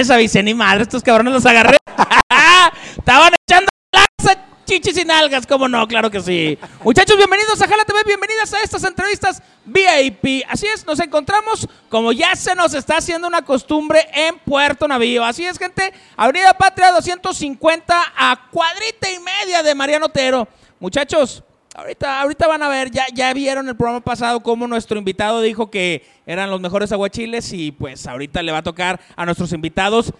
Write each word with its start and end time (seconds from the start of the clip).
les 0.00 0.10
avisé 0.10 0.42
ni 0.42 0.54
madre, 0.54 0.82
estos 0.82 1.02
cabrones 1.02 1.34
los 1.34 1.44
agarré. 1.44 1.76
Estaban 2.96 3.34
echando 3.46 3.68
laxa, 3.92 4.40
chichis 4.64 4.96
y 4.96 5.04
nalgas, 5.04 5.46
¿cómo 5.46 5.68
no? 5.68 5.86
Claro 5.86 6.10
que 6.10 6.22
sí. 6.22 6.58
Muchachos, 6.82 7.18
bienvenidos 7.18 7.60
a 7.60 7.68
Jala 7.68 7.84
TV, 7.84 8.02
bienvenidas 8.06 8.54
a 8.54 8.62
estas 8.62 8.82
entrevistas 8.84 9.42
VIP. 9.66 10.46
Así 10.48 10.66
es, 10.66 10.86
nos 10.86 11.00
encontramos, 11.00 11.68
como 11.90 12.12
ya 12.12 12.34
se 12.34 12.54
nos 12.54 12.72
está 12.72 12.96
haciendo 12.96 13.28
una 13.28 13.42
costumbre 13.42 14.08
en 14.14 14.38
Puerto 14.38 14.88
Navío. 14.88 15.22
Así 15.22 15.44
es, 15.44 15.58
gente, 15.58 15.92
Avenida 16.16 16.54
Patria 16.54 16.92
250 16.92 17.94
a 18.16 18.48
cuadrita 18.50 19.10
y 19.10 19.18
media 19.18 19.62
de 19.62 19.74
Mariano 19.74 20.06
Otero. 20.06 20.48
Muchachos, 20.78 21.44
Ahorita, 21.74 22.20
ahorita 22.20 22.48
van 22.48 22.62
a 22.64 22.68
ver, 22.68 22.90
ya, 22.90 23.06
ya 23.14 23.32
vieron 23.32 23.68
el 23.68 23.76
programa 23.76 24.00
pasado 24.00 24.40
cómo 24.40 24.66
nuestro 24.66 24.98
invitado 24.98 25.40
dijo 25.40 25.70
que 25.70 26.04
eran 26.26 26.50
los 26.50 26.60
mejores 26.60 26.90
aguachiles 26.90 27.52
y 27.52 27.70
pues 27.70 28.08
ahorita 28.08 28.42
le 28.42 28.50
va 28.50 28.58
a 28.58 28.62
tocar 28.62 29.00
a 29.14 29.24
nuestros 29.24 29.52
invitados 29.52 30.12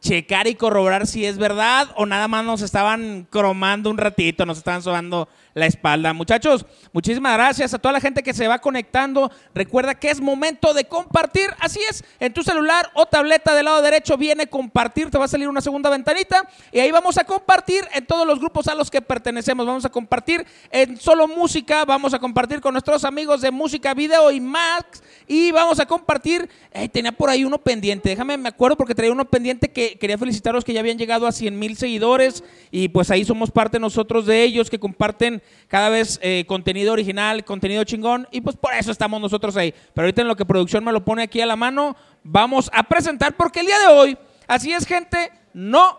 checar 0.00 0.46
y 0.46 0.54
corroborar 0.54 1.06
si 1.06 1.24
es 1.24 1.38
verdad 1.38 1.88
o 1.96 2.06
nada 2.06 2.28
más 2.28 2.44
nos 2.44 2.62
estaban 2.62 3.26
cromando 3.30 3.90
un 3.90 3.98
ratito, 3.98 4.46
nos 4.46 4.58
estaban 4.58 4.82
sobando 4.82 5.28
la 5.56 5.64
espalda. 5.64 6.12
Muchachos, 6.12 6.66
muchísimas 6.92 7.32
gracias 7.32 7.72
a 7.72 7.78
toda 7.78 7.92
la 7.92 8.00
gente 8.00 8.22
que 8.22 8.34
se 8.34 8.46
va 8.46 8.58
conectando. 8.58 9.32
Recuerda 9.54 9.94
que 9.94 10.10
es 10.10 10.20
momento 10.20 10.74
de 10.74 10.84
compartir. 10.84 11.48
Así 11.58 11.80
es, 11.88 12.04
en 12.20 12.34
tu 12.34 12.42
celular 12.42 12.90
o 12.92 13.06
tableta 13.06 13.54
del 13.54 13.64
lado 13.64 13.80
derecho 13.80 14.18
viene 14.18 14.48
compartir, 14.48 15.10
te 15.10 15.16
va 15.16 15.24
a 15.24 15.28
salir 15.28 15.48
una 15.48 15.62
segunda 15.62 15.88
ventanita 15.88 16.46
y 16.72 16.80
ahí 16.80 16.90
vamos 16.90 17.16
a 17.16 17.24
compartir 17.24 17.88
en 17.94 18.04
todos 18.04 18.26
los 18.26 18.38
grupos 18.38 18.68
a 18.68 18.74
los 18.74 18.90
que 18.90 19.00
pertenecemos. 19.00 19.64
Vamos 19.64 19.86
a 19.86 19.88
compartir 19.88 20.46
en 20.70 20.98
solo 20.98 21.26
música, 21.26 21.86
vamos 21.86 22.12
a 22.12 22.18
compartir 22.18 22.60
con 22.60 22.74
nuestros 22.74 23.06
amigos 23.06 23.40
de 23.40 23.50
música, 23.50 23.94
video 23.94 24.30
y 24.30 24.42
más 24.42 24.84
y 25.26 25.52
vamos 25.52 25.80
a 25.80 25.86
compartir. 25.86 26.50
tenía 26.92 27.12
por 27.12 27.30
ahí 27.30 27.46
uno 27.46 27.56
pendiente, 27.56 28.10
déjame, 28.10 28.36
me 28.36 28.50
acuerdo 28.50 28.76
porque 28.76 28.94
traía 28.94 29.10
uno 29.10 29.24
pendiente 29.24 29.72
que 29.72 29.96
quería 29.96 30.18
felicitaros 30.18 30.66
que 30.66 30.74
ya 30.74 30.80
habían 30.80 30.98
llegado 30.98 31.26
a 31.26 31.32
100 31.32 31.58
mil 31.58 31.78
seguidores 31.78 32.44
y 32.70 32.88
pues 32.90 33.10
ahí 33.10 33.24
somos 33.24 33.50
parte 33.50 33.78
nosotros 33.78 34.26
de 34.26 34.42
ellos 34.42 34.68
que 34.68 34.78
comparten 34.78 35.42
cada 35.68 35.88
vez 35.88 36.18
eh, 36.22 36.44
contenido 36.46 36.92
original, 36.92 37.44
contenido 37.44 37.84
chingón, 37.84 38.28
y 38.30 38.40
pues 38.40 38.56
por 38.56 38.74
eso 38.74 38.92
estamos 38.92 39.20
nosotros 39.20 39.56
ahí. 39.56 39.74
Pero 39.94 40.06
ahorita 40.06 40.22
en 40.22 40.28
lo 40.28 40.36
que 40.36 40.44
producción 40.44 40.84
me 40.84 40.92
lo 40.92 41.04
pone 41.04 41.22
aquí 41.22 41.40
a 41.40 41.46
la 41.46 41.56
mano, 41.56 41.96
vamos 42.22 42.70
a 42.72 42.82
presentar, 42.82 43.36
porque 43.36 43.60
el 43.60 43.66
día 43.66 43.78
de 43.78 43.86
hoy, 43.86 44.18
así 44.46 44.72
es 44.72 44.86
gente, 44.86 45.32
no, 45.52 45.98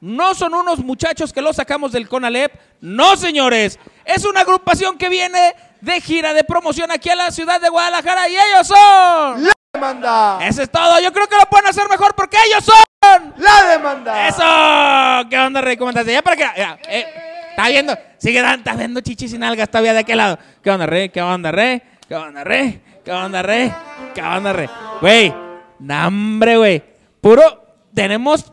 no 0.00 0.34
son 0.34 0.54
unos 0.54 0.78
muchachos 0.78 1.32
que 1.32 1.42
los 1.42 1.56
sacamos 1.56 1.92
del 1.92 2.08
CONALEP, 2.08 2.52
no 2.80 3.16
señores, 3.16 3.78
es 4.04 4.24
una 4.24 4.40
agrupación 4.40 4.96
que 4.96 5.08
viene 5.08 5.54
de 5.80 6.00
gira 6.00 6.34
de 6.34 6.44
promoción 6.44 6.90
aquí 6.90 7.08
a 7.08 7.16
la 7.16 7.30
ciudad 7.30 7.60
de 7.60 7.68
Guadalajara 7.68 8.28
y 8.28 8.36
ellos 8.36 8.66
son... 8.66 9.44
La 9.44 9.52
demanda. 9.72 10.38
Eso 10.42 10.62
es 10.62 10.70
todo, 10.70 11.00
yo 11.00 11.12
creo 11.12 11.26
que 11.26 11.36
lo 11.36 11.46
pueden 11.46 11.66
hacer 11.66 11.88
mejor 11.88 12.14
porque 12.14 12.36
ellos 12.46 12.64
son... 12.64 13.34
La 13.36 13.64
demanda. 13.70 14.26
Eso, 14.26 15.28
¿qué 15.30 15.38
onda, 15.38 15.60
Rey? 15.60 15.76
¿Cómo 15.76 15.90
estás? 15.90 16.06
Ya 16.06 16.22
para 16.22 16.36
que... 16.36 16.42
Ya, 16.56 16.78
eh. 16.88 17.27
Está 17.58 17.70
viendo, 17.70 17.98
sigue 18.18 18.40
dando, 18.40 18.58
está 18.58 18.76
viendo 18.76 19.00
chichis 19.00 19.32
y 19.32 19.38
nalgas 19.38 19.68
todavía 19.68 19.92
de 19.92 19.98
aquel 19.98 20.18
lado. 20.18 20.38
¿Qué 20.62 20.70
onda, 20.70 20.86
re? 20.86 21.10
¿Qué 21.10 21.20
onda, 21.20 21.50
re? 21.50 21.82
¿Qué 22.06 22.14
onda, 22.14 22.44
re? 22.44 22.80
¿Qué 23.04 23.10
onda, 23.10 23.42
re? 23.42 23.74
¿Qué 24.14 24.22
onda, 24.22 24.52
re? 24.52 24.70
Güey, 25.00 25.34
hambre, 25.90 26.56
güey. 26.56 26.84
Puro, 27.20 27.42
tenemos, 27.92 28.52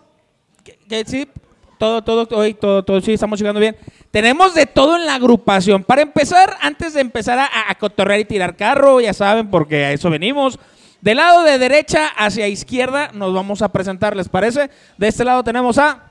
sí, 1.06 1.30
todo, 1.78 2.04
todo, 2.04 2.28
hoy, 2.36 2.56
todo, 2.56 2.84
todo, 2.84 3.00
sí, 3.00 3.14
estamos 3.14 3.38
llegando 3.38 3.60
bien. 3.60 3.78
Tenemos 4.10 4.56
de 4.56 4.66
todo 4.66 4.96
en 4.96 5.06
la 5.06 5.14
agrupación. 5.14 5.84
Para 5.84 6.02
empezar, 6.02 6.58
antes 6.60 6.96
de 6.96 7.02
empezar 7.02 7.38
a, 7.38 7.70
a 7.70 7.76
cotorrear 7.76 8.22
y 8.22 8.26
tirar 8.26 8.56
carro, 8.56 9.02
ya 9.02 9.14
saben, 9.14 9.52
porque 9.52 9.86
a 9.86 9.92
eso 9.92 10.10
venimos. 10.10 10.58
Del 11.02 11.18
lado 11.18 11.44
de 11.44 11.60
derecha 11.60 12.08
hacia 12.08 12.48
izquierda 12.48 13.12
nos 13.14 13.36
vamos 13.36 13.62
a 13.62 13.72
presentar, 13.72 14.16
¿les 14.16 14.30
parece? 14.30 14.72
De 14.98 15.08
este 15.08 15.24
lado 15.24 15.44
tenemos 15.44 15.78
a... 15.78 16.10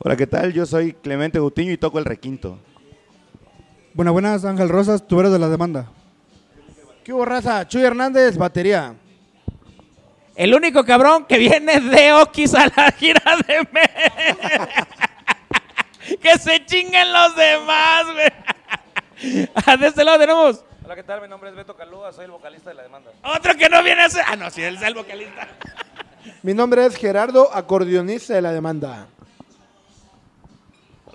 Hola, 0.00 0.14
¿qué 0.14 0.28
tal? 0.28 0.52
Yo 0.52 0.64
soy 0.64 0.92
Clemente 0.92 1.40
Gutiño 1.40 1.72
y 1.72 1.76
toco 1.76 1.98
el 1.98 2.04
requinto. 2.04 2.60
Buenas, 3.94 4.12
buenas, 4.12 4.44
Ángel 4.44 4.68
Rosas, 4.68 5.04
tú 5.08 5.18
eres 5.18 5.32
de 5.32 5.40
la 5.40 5.48
demanda. 5.48 5.90
¿Qué 7.02 7.12
hubo, 7.12 7.24
raza? 7.24 7.66
Chuy 7.66 7.82
Hernández, 7.82 8.36
batería. 8.36 8.94
El 10.36 10.54
único 10.54 10.84
cabrón 10.84 11.24
que 11.24 11.36
viene 11.36 11.80
de 11.80 12.12
Oquis 12.12 12.54
a 12.54 12.66
la 12.76 12.92
gira 12.92 13.20
de 13.48 13.66
me 13.72 13.90
que 16.18 16.38
se 16.38 16.64
chinguen 16.64 17.12
los 17.12 17.34
demás, 17.34 18.04
güey. 18.04 19.48
Ah, 19.66 19.76
de 19.76 19.88
este 19.88 20.04
lado 20.04 20.20
tenemos. 20.20 20.64
Hola, 20.84 20.94
¿qué 20.94 21.02
tal? 21.02 21.20
Mi 21.22 21.26
nombre 21.26 21.50
es 21.50 21.56
Beto 21.56 21.76
Calúa, 21.76 22.12
soy 22.12 22.26
el 22.26 22.30
vocalista 22.30 22.70
de 22.70 22.76
la 22.76 22.84
demanda. 22.84 23.10
Otro 23.24 23.56
que 23.56 23.68
no 23.68 23.82
viene 23.82 24.02
a 24.02 24.08
ser. 24.08 24.22
Ah, 24.28 24.36
no, 24.36 24.48
sí, 24.48 24.62
él 24.62 24.76
es 24.76 24.82
el 24.82 24.94
vocalista. 24.94 25.48
Mi 26.44 26.54
nombre 26.54 26.86
es 26.86 26.94
Gerardo, 26.94 27.52
acordeonista 27.52 28.34
de 28.34 28.42
la 28.42 28.52
demanda. 28.52 29.08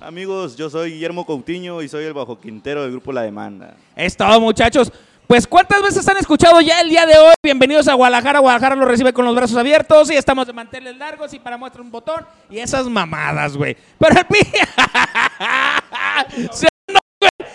Amigos, 0.04 0.58
yo 0.58 0.70
soy 0.70 0.92
Guillermo 0.92 1.26
Coutinho 1.26 1.82
y 1.82 1.88
soy 1.88 2.04
el 2.04 2.12
bajo 2.12 2.38
quintero 2.38 2.82
del 2.82 2.92
grupo 2.92 3.14
La 3.14 3.22
Demanda. 3.22 3.78
Es 3.96 4.18
todo, 4.18 4.38
muchachos. 4.42 4.92
Pues, 5.28 5.48
¿cuántas 5.48 5.82
veces 5.82 6.06
han 6.10 6.18
escuchado 6.18 6.60
ya 6.60 6.82
el 6.82 6.90
día 6.90 7.06
de 7.06 7.18
hoy? 7.18 7.34
Bienvenidos 7.42 7.88
a 7.88 7.94
Guadalajara. 7.94 8.40
Guadalajara 8.40 8.76
lo 8.76 8.84
recibe 8.84 9.14
con 9.14 9.24
los 9.24 9.34
brazos 9.34 9.56
abiertos 9.56 10.12
y 10.12 10.16
estamos 10.16 10.46
de 10.46 10.52
manteles 10.52 10.98
largos 10.98 11.34
y 11.34 11.40
para 11.40 11.58
muestra 11.58 11.82
un 11.82 11.90
botón 11.90 12.26
y 12.50 12.60
esas 12.60 12.88
mamadas, 12.88 13.56
güey. 13.56 13.78
Pero 13.98 14.20
el 14.20 14.26
pi... 14.26 14.40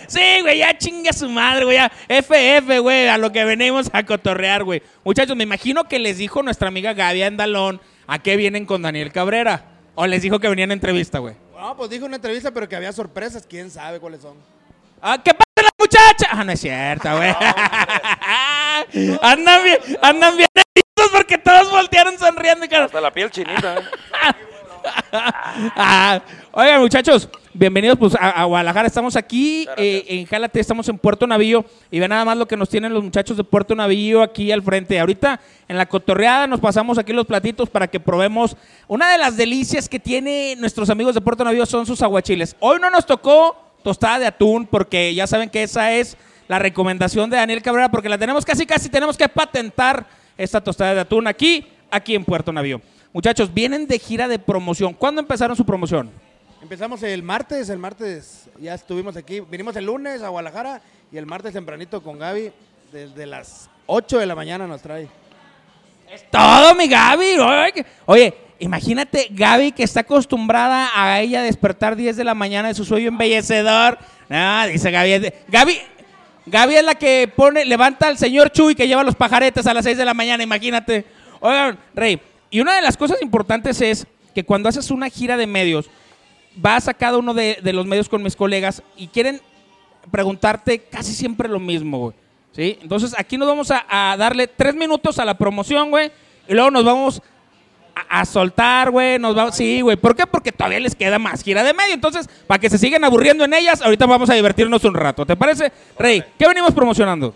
Sí, 0.07 0.41
güey, 0.41 0.57
ya 0.57 0.75
chinga 0.75 1.13
su 1.13 1.29
madre, 1.29 1.65
güey. 1.65 1.77
Ya 1.77 1.91
FF, 2.07 2.79
güey, 2.79 3.09
a 3.09 3.19
lo 3.19 3.31
que 3.31 3.45
venimos 3.45 3.91
a 3.93 4.03
cotorrear, 4.03 4.63
güey. 4.63 4.81
Muchachos, 5.03 5.35
me 5.35 5.43
imagino 5.43 5.83
que 5.83 5.99
les 5.99 6.17
dijo 6.17 6.41
nuestra 6.41 6.69
amiga 6.69 6.93
Gaby 6.93 7.21
Andalón 7.21 7.79
a 8.07 8.17
qué 8.17 8.35
vienen 8.35 8.65
con 8.65 8.81
Daniel 8.81 9.11
Cabrera. 9.11 9.65
O 9.93 10.07
les 10.07 10.23
dijo 10.23 10.39
que 10.39 10.47
venían 10.47 10.71
a 10.71 10.73
entrevista, 10.73 11.19
güey. 11.19 11.35
No, 11.59 11.75
pues 11.75 11.89
dijo 11.89 12.05
una 12.05 12.15
entrevista, 12.15 12.51
pero 12.51 12.69
que 12.69 12.75
había 12.75 12.93
sorpresas. 12.93 13.45
¿Quién 13.47 13.69
sabe 13.69 13.99
cuáles 13.99 14.21
son? 14.21 14.37
Ah, 15.01 15.17
¿Qué 15.21 15.33
pasa 15.33 15.49
la 15.57 15.69
muchacha? 15.77 16.27
Ah, 16.31 16.43
no 16.45 16.53
es 16.53 16.61
cierto, 16.61 17.09
güey. 17.17 17.29
andan 19.21 19.63
bien, 19.63 19.77
andan 20.01 20.37
bien 20.37 20.47
porque 21.11 21.37
todos 21.37 21.69
voltearon 21.69 22.17
sonriendo. 22.17 22.67
Cara. 22.69 22.85
Hasta 22.85 23.01
la 23.01 23.11
piel 23.11 23.29
chinita. 23.29 23.75
ah, 25.75 26.21
oigan, 26.51 26.81
muchachos, 26.81 27.29
bienvenidos 27.53 27.97
pues, 27.97 28.15
a, 28.19 28.43
Guadalajara. 28.43 28.87
Estamos 28.87 29.15
aquí 29.15 29.67
eh, 29.77 30.05
en 30.07 30.25
Jálate, 30.25 30.59
estamos 30.59 30.87
en 30.89 30.97
Puerto 30.97 31.25
Navío. 31.27 31.65
Y 31.91 31.99
ven 31.99 32.09
nada 32.09 32.25
más 32.25 32.37
lo 32.37 32.47
que 32.47 32.57
nos 32.57 32.69
tienen 32.69 32.93
los 32.93 33.03
muchachos 33.03 33.37
de 33.37 33.43
Puerto 33.43 33.75
Navío 33.75 34.21
aquí 34.21 34.51
al 34.51 34.61
frente. 34.61 34.99
Ahorita 34.99 35.39
en 35.67 35.77
la 35.77 35.87
cotorreada 35.87 36.47
nos 36.47 36.59
pasamos 36.59 36.97
aquí 36.97 37.13
los 37.13 37.25
platitos 37.25 37.69
para 37.69 37.87
que 37.87 37.99
probemos. 37.99 38.55
Una 38.87 39.11
de 39.11 39.17
las 39.17 39.37
delicias 39.37 39.89
que 39.89 39.99
tienen 39.99 40.59
nuestros 40.59 40.89
amigos 40.89 41.15
de 41.15 41.21
Puerto 41.21 41.43
Navío 41.43 41.65
son 41.65 41.85
sus 41.85 42.01
aguachiles. 42.01 42.55
Hoy 42.59 42.79
no 42.79 42.89
nos 42.89 43.05
tocó 43.05 43.57
tostada 43.83 44.19
de 44.19 44.27
atún 44.27 44.65
porque 44.65 45.13
ya 45.13 45.27
saben 45.27 45.49
que 45.49 45.63
esa 45.63 45.93
es 45.93 46.17
la 46.47 46.59
recomendación 46.59 47.29
de 47.29 47.37
Daniel 47.37 47.61
Cabrera 47.61 47.89
porque 47.89 48.09
la 48.09 48.17
tenemos 48.17 48.45
casi, 48.45 48.65
casi 48.65 48.89
tenemos 48.89 49.17
que 49.17 49.29
patentar 49.29 50.05
esta 50.37 50.61
tostada 50.61 50.93
de 50.95 51.01
atún 51.01 51.27
aquí, 51.27 51.65
aquí 51.91 52.15
en 52.15 52.25
Puerto 52.25 52.51
Navío. 52.51 52.81
Muchachos, 53.11 53.51
vienen 53.51 53.87
de 53.87 53.97
gira 53.97 54.27
de 54.27 54.37
promoción. 54.37 54.93
¿Cuándo 54.93 55.19
empezaron 55.19 55.55
su 55.57 55.65
promoción? 55.65 56.11
Empezamos 56.61 57.01
el 57.01 57.23
martes, 57.23 57.69
el 57.69 57.79
martes 57.79 58.47
ya 58.59 58.75
estuvimos 58.75 59.17
aquí. 59.17 59.39
Vinimos 59.39 59.75
el 59.75 59.85
lunes 59.85 60.21
a 60.21 60.29
Guadalajara 60.29 60.79
y 61.11 61.17
el 61.17 61.25
martes 61.25 61.53
tempranito 61.53 62.03
con 62.03 62.19
Gaby. 62.19 62.51
Desde 62.91 63.25
las 63.25 63.67
8 63.87 64.19
de 64.19 64.25
la 64.27 64.35
mañana 64.35 64.67
nos 64.67 64.81
trae. 64.81 65.07
Es 66.11 66.29
todo, 66.29 66.75
mi 66.75 66.87
Gaby. 66.87 67.37
Oye, 68.05 68.33
imagínate 68.59 69.27
Gaby 69.31 69.71
que 69.71 69.83
está 69.83 70.01
acostumbrada 70.01 70.91
a 70.93 71.19
ella 71.19 71.41
despertar 71.41 71.95
10 71.95 72.15
de 72.15 72.23
la 72.23 72.35
mañana 72.35 72.67
de 72.67 72.75
su 72.75 72.85
sueño 72.85 73.07
embellecedor. 73.07 73.97
No, 74.27 74.67
dice 74.67 74.91
Gaby. 74.91 75.33
Gaby, 75.47 75.79
Gaby 76.45 76.75
es 76.75 76.83
la 76.83 76.93
que 76.93 77.31
pone, 77.35 77.65
levanta 77.65 78.07
al 78.07 78.19
señor 78.19 78.51
Chuy 78.51 78.75
que 78.75 78.87
lleva 78.87 79.03
los 79.03 79.15
pajaretes 79.15 79.65
a 79.65 79.73
las 79.73 79.85
6 79.85 79.97
de 79.97 80.05
la 80.05 80.13
mañana, 80.13 80.43
imagínate. 80.43 81.05
Oigan, 81.39 81.79
Rey, 81.95 82.21
y 82.51 82.61
una 82.61 82.75
de 82.75 82.81
las 82.81 82.97
cosas 82.97 83.21
importantes 83.21 83.81
es 83.81 84.07
que 84.33 84.43
cuando 84.43 84.69
haces 84.69 84.91
una 84.91 85.09
gira 85.09 85.37
de 85.37 85.47
medios, 85.47 85.89
vas 86.55 86.87
a 86.87 86.93
cada 86.93 87.17
uno 87.17 87.33
de, 87.33 87.59
los 87.63 87.85
medios 87.85 88.09
con 88.09 88.23
mis 88.23 88.35
colegas 88.35 88.81
y 88.95 89.07
quieren 89.07 89.41
preguntarte 90.11 90.79
casi 90.79 91.13
siempre 91.13 91.47
lo 91.47 91.59
mismo, 91.59 91.99
güey. 91.99 92.13
¿Sí? 92.51 92.79
Entonces 92.81 93.13
aquí 93.17 93.37
nos 93.37 93.47
vamos 93.47 93.71
a, 93.71 94.15
darle 94.17 94.47
tres 94.47 94.73
minutos 94.73 95.19
a 95.19 95.25
la 95.25 95.37
promoción, 95.37 95.91
güey, 95.91 96.11
y 96.47 96.53
luego 96.53 96.71
nos 96.71 96.83
vamos 96.83 97.21
a, 98.09 98.25
soltar, 98.25 98.89
güey, 98.89 99.19
nos 99.19 99.35
vamos, 99.35 99.55
sí, 99.55 99.81
güey. 99.81 99.95
¿Por 99.97 100.15
qué? 100.15 100.25
Porque 100.25 100.51
todavía 100.51 100.79
les 100.79 100.95
queda 100.95 101.19
más 101.19 101.43
gira 101.43 101.63
de 101.63 101.73
medio. 101.73 101.93
Entonces, 101.93 102.27
para 102.47 102.59
que 102.59 102.69
se 102.69 102.79
sigan 102.79 103.03
aburriendo 103.03 103.45
en 103.45 103.53
ellas, 103.53 103.81
ahorita 103.81 104.07
vamos 104.07 104.29
a 104.29 104.33
divertirnos 104.33 104.83
un 104.83 104.95
rato. 104.95 105.25
¿Te 105.25 105.35
parece? 105.35 105.71
Rey, 105.97 106.23
¿qué 106.37 106.47
venimos 106.47 106.73
promocionando? 106.73 107.35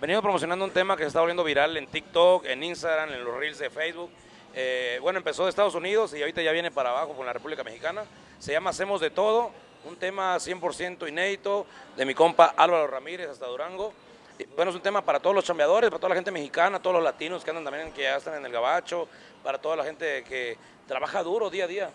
Venimos 0.00 0.22
promocionando 0.22 0.64
un 0.64 0.70
tema 0.72 0.96
que 0.96 1.04
se 1.04 1.08
está 1.08 1.20
volviendo 1.20 1.44
viral 1.44 1.76
en 1.76 1.86
TikTok, 1.86 2.44
en 2.46 2.62
Instagram, 2.62 3.12
en 3.12 3.24
los 3.24 3.36
reels 3.36 3.58
de 3.58 3.70
Facebook 3.70 4.10
eh, 4.54 4.98
bueno, 5.00 5.18
empezó 5.18 5.44
de 5.44 5.50
Estados 5.50 5.74
Unidos 5.74 6.12
y 6.14 6.20
ahorita 6.20 6.42
ya 6.42 6.52
viene 6.52 6.70
para 6.70 6.90
abajo 6.90 7.14
con 7.14 7.24
la 7.24 7.32
República 7.32 7.62
Mexicana. 7.62 8.02
Se 8.38 8.52
llama 8.52 8.70
Hacemos 8.70 9.00
de 9.00 9.10
Todo, 9.10 9.52
un 9.84 9.96
tema 9.96 10.36
100% 10.36 11.08
inédito 11.08 11.66
de 11.96 12.04
mi 12.04 12.14
compa 12.14 12.54
Álvaro 12.56 12.86
Ramírez 12.86 13.28
hasta 13.28 13.46
Durango. 13.46 13.92
bueno, 14.56 14.70
es 14.70 14.76
un 14.76 14.82
tema 14.82 15.02
para 15.02 15.20
todos 15.20 15.36
los 15.36 15.44
chambeadores, 15.44 15.90
para 15.90 16.00
toda 16.00 16.10
la 16.10 16.14
gente 16.16 16.30
mexicana, 16.30 16.80
todos 16.80 16.94
los 16.94 17.04
latinos 17.04 17.44
que 17.44 17.50
andan 17.50 17.64
también, 17.64 17.92
que 17.92 18.02
ya 18.02 18.16
están 18.16 18.34
en 18.34 18.44
el 18.44 18.52
gabacho, 18.52 19.08
para 19.44 19.58
toda 19.58 19.76
la 19.76 19.84
gente 19.84 20.24
que 20.24 20.56
trabaja 20.86 21.22
duro 21.22 21.48
día 21.48 21.64
a 21.64 21.68
día. 21.68 21.90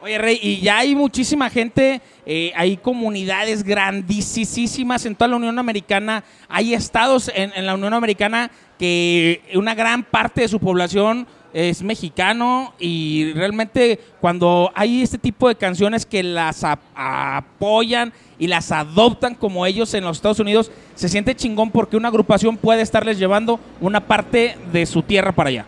Oye, 0.00 0.18
Rey, 0.18 0.38
y 0.42 0.60
ya 0.60 0.78
hay 0.78 0.96
muchísima 0.96 1.48
gente, 1.48 2.00
eh, 2.26 2.52
hay 2.56 2.76
comunidades 2.76 3.62
grandísimas 3.62 5.06
en 5.06 5.14
toda 5.14 5.28
la 5.28 5.36
Unión 5.36 5.60
Americana, 5.60 6.24
hay 6.48 6.74
estados 6.74 7.30
en, 7.32 7.52
en 7.54 7.66
la 7.66 7.74
Unión 7.74 7.94
Americana 7.94 8.50
que 8.80 9.42
una 9.54 9.76
gran 9.76 10.02
parte 10.02 10.40
de 10.40 10.48
su 10.48 10.58
población 10.58 11.28
es 11.52 11.82
mexicano 11.82 12.72
y 12.78 13.32
realmente 13.34 14.00
cuando 14.20 14.70
hay 14.74 15.02
este 15.02 15.18
tipo 15.18 15.48
de 15.48 15.54
canciones 15.56 16.06
que 16.06 16.22
las 16.22 16.64
ap- 16.64 16.80
apoyan 16.94 18.12
y 18.38 18.46
las 18.46 18.72
adoptan 18.72 19.34
como 19.34 19.66
ellos 19.66 19.92
en 19.94 20.04
los 20.04 20.16
Estados 20.16 20.40
Unidos, 20.40 20.70
se 20.94 21.08
siente 21.08 21.34
chingón 21.36 21.70
porque 21.70 21.96
una 21.96 22.08
agrupación 22.08 22.56
puede 22.56 22.82
estarles 22.82 23.18
llevando 23.18 23.60
una 23.80 24.00
parte 24.00 24.56
de 24.72 24.86
su 24.86 25.02
tierra 25.02 25.32
para 25.32 25.48
allá. 25.50 25.66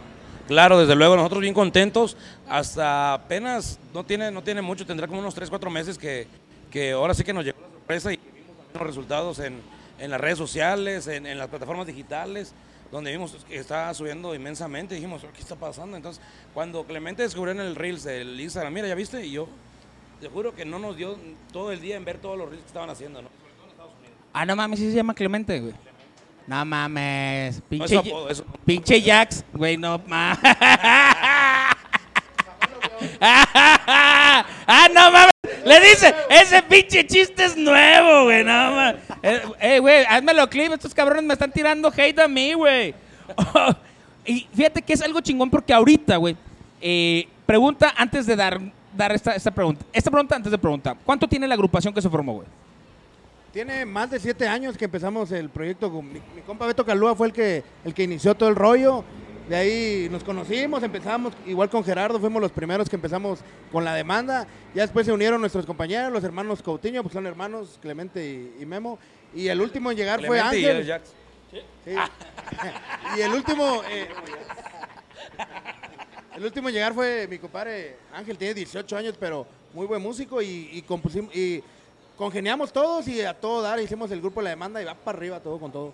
Claro, 0.48 0.78
desde 0.78 0.94
luego, 0.94 1.16
nosotros 1.16 1.40
bien 1.40 1.54
contentos. 1.54 2.16
Hasta 2.48 3.14
apenas, 3.14 3.78
no 3.94 4.04
tiene, 4.04 4.30
no 4.30 4.42
tiene 4.42 4.60
mucho, 4.60 4.84
tendrá 4.84 5.06
como 5.06 5.20
unos 5.20 5.34
3, 5.34 5.48
4 5.48 5.70
meses 5.70 5.96
que, 5.96 6.26
que 6.70 6.92
ahora 6.92 7.14
sí 7.14 7.24
que 7.24 7.32
nos 7.32 7.44
llegó 7.44 7.58
la 7.60 7.68
sorpresa 7.72 8.12
y 8.12 8.16
vimos 8.16 8.56
los 8.74 8.82
resultados 8.82 9.38
en, 9.38 9.60
en 9.98 10.10
las 10.10 10.20
redes 10.20 10.36
sociales, 10.36 11.06
en 11.06 11.38
las 11.38 11.48
plataformas 11.48 11.86
digitales, 11.86 12.52
donde 12.94 13.10
vimos 13.10 13.36
que 13.48 13.56
está 13.56 13.92
subiendo 13.92 14.32
inmensamente. 14.36 14.94
Dijimos, 14.94 15.26
¿qué 15.34 15.40
está 15.40 15.56
pasando? 15.56 15.96
Entonces, 15.96 16.22
cuando 16.54 16.84
Clemente 16.84 17.24
descubrió 17.24 17.50
en 17.50 17.58
el 17.58 17.74
Reels 17.74 18.04
del 18.04 18.40
Instagram, 18.40 18.72
mira, 18.72 18.86
¿ya 18.86 18.94
viste? 18.94 19.26
Y 19.26 19.32
yo, 19.32 19.48
te 20.20 20.28
juro 20.28 20.54
que 20.54 20.64
no 20.64 20.78
nos 20.78 20.96
dio 20.96 21.18
todo 21.52 21.72
el 21.72 21.80
día 21.80 21.96
en 21.96 22.04
ver 22.04 22.18
todos 22.18 22.38
los 22.38 22.48
Reels 22.48 22.62
que 22.62 22.68
estaban 22.68 22.88
haciendo, 22.88 23.20
¿no? 23.20 23.28
Ah, 24.32 24.46
no 24.46 24.54
mames, 24.54 24.78
sí 24.78 24.90
se 24.90 24.96
llama 24.96 25.12
Clemente, 25.12 25.58
güey. 25.58 25.74
No 26.46 26.64
mames, 26.64 27.56
No, 27.56 27.62
pinche, 27.68 27.96
eso 27.96 27.98
apodo, 27.98 28.30
eso. 28.30 28.44
pinche 28.64 29.02
Jax, 29.02 29.44
güey, 29.52 29.76
no 29.76 30.00
mames. 30.06 30.38
ah, 33.20 34.88
no 34.94 35.10
mames. 35.10 35.33
Le 35.64 35.80
dice, 35.80 36.14
ese 36.28 36.62
pinche 36.62 37.06
chiste 37.06 37.44
es 37.44 37.56
nuevo, 37.56 38.24
güey, 38.24 38.44
no 38.44 38.52
mames. 38.52 38.96
Eh, 39.22 39.42
eh, 39.60 39.78
güey, 39.78 40.04
házmelo 40.04 40.48
clip, 40.48 40.72
estos 40.72 40.94
cabrones 40.94 41.24
me 41.24 41.32
están 41.32 41.50
tirando 41.50 41.90
hate 41.96 42.18
a 42.18 42.28
mí, 42.28 42.52
güey. 42.52 42.94
y 44.26 44.46
fíjate 44.54 44.82
que 44.82 44.92
es 44.92 45.02
algo 45.02 45.20
chingón 45.20 45.50
porque 45.50 45.72
ahorita, 45.72 46.16
güey, 46.16 46.36
eh, 46.80 47.26
pregunta 47.46 47.94
antes 47.96 48.26
de 48.26 48.36
dar, 48.36 48.60
dar 48.94 49.12
esta, 49.12 49.34
esta 49.34 49.50
pregunta. 49.50 49.84
Esta 49.92 50.10
pregunta 50.10 50.36
antes 50.36 50.52
de 50.52 50.58
preguntar. 50.58 50.96
¿Cuánto 51.04 51.26
tiene 51.26 51.48
la 51.48 51.54
agrupación 51.54 51.94
que 51.94 52.02
se 52.02 52.10
formó, 52.10 52.34
güey? 52.34 52.48
Tiene 53.52 53.84
más 53.86 54.10
de 54.10 54.18
siete 54.18 54.48
años 54.48 54.76
que 54.76 54.84
empezamos 54.84 55.30
el 55.32 55.48
proyecto. 55.48 55.90
Mi, 56.02 56.20
mi 56.34 56.42
compa 56.44 56.66
Beto 56.66 56.84
Calúa 56.84 57.14
fue 57.14 57.28
el 57.28 57.32
que, 57.32 57.62
el 57.84 57.94
que 57.94 58.02
inició 58.02 58.34
todo 58.34 58.48
el 58.48 58.56
rollo. 58.56 59.04
De 59.48 59.56
ahí 59.56 60.08
nos 60.10 60.24
conocimos, 60.24 60.82
empezamos 60.82 61.34
igual 61.46 61.68
con 61.68 61.84
Gerardo, 61.84 62.18
fuimos 62.18 62.40
los 62.40 62.50
primeros 62.50 62.88
que 62.88 62.96
empezamos 62.96 63.40
con 63.70 63.84
la 63.84 63.94
demanda. 63.94 64.46
Ya 64.74 64.82
después 64.82 65.04
se 65.04 65.12
unieron 65.12 65.40
nuestros 65.40 65.66
compañeros, 65.66 66.10
los 66.12 66.24
hermanos 66.24 66.62
Coutinho, 66.62 67.02
pues 67.02 67.12
son 67.12 67.26
hermanos 67.26 67.78
Clemente 67.82 68.24
y, 68.24 68.62
y 68.62 68.66
Memo. 68.66 68.98
Y 69.34 69.48
el 69.48 69.60
último 69.60 69.90
en 69.90 69.96
llegar 69.98 70.24
fue 70.24 70.38
Clemente 70.40 70.60
y 70.60 70.64
Ángel. 70.64 70.76
el 70.80 70.86
Jax. 70.86 71.12
Sí. 71.50 71.90
y 73.18 73.20
el 73.20 73.32
último. 73.32 73.82
eh, 73.90 74.08
el 76.36 76.44
último 76.44 76.68
en 76.68 76.74
llegar 76.74 76.94
fue 76.94 77.26
mi 77.28 77.38
compadre 77.38 77.96
Ángel, 78.12 78.38
tiene 78.38 78.54
18 78.54 78.96
años, 78.96 79.14
pero 79.20 79.46
muy 79.72 79.86
buen 79.86 80.00
músico 80.02 80.40
y, 80.40 80.70
y 80.72 80.82
compusimos. 80.82 81.34
Y 81.36 81.62
congeniamos 82.16 82.72
todos 82.72 83.06
y 83.08 83.20
a 83.20 83.34
todo 83.34 83.60
dar, 83.60 83.78
hicimos 83.78 84.10
el 84.10 84.20
grupo 84.20 84.40
de 84.40 84.44
la 84.44 84.50
demanda 84.50 84.80
y 84.80 84.84
va 84.84 84.94
para 84.94 85.18
arriba 85.18 85.40
todo 85.40 85.58
con 85.58 85.70
todo. 85.70 85.92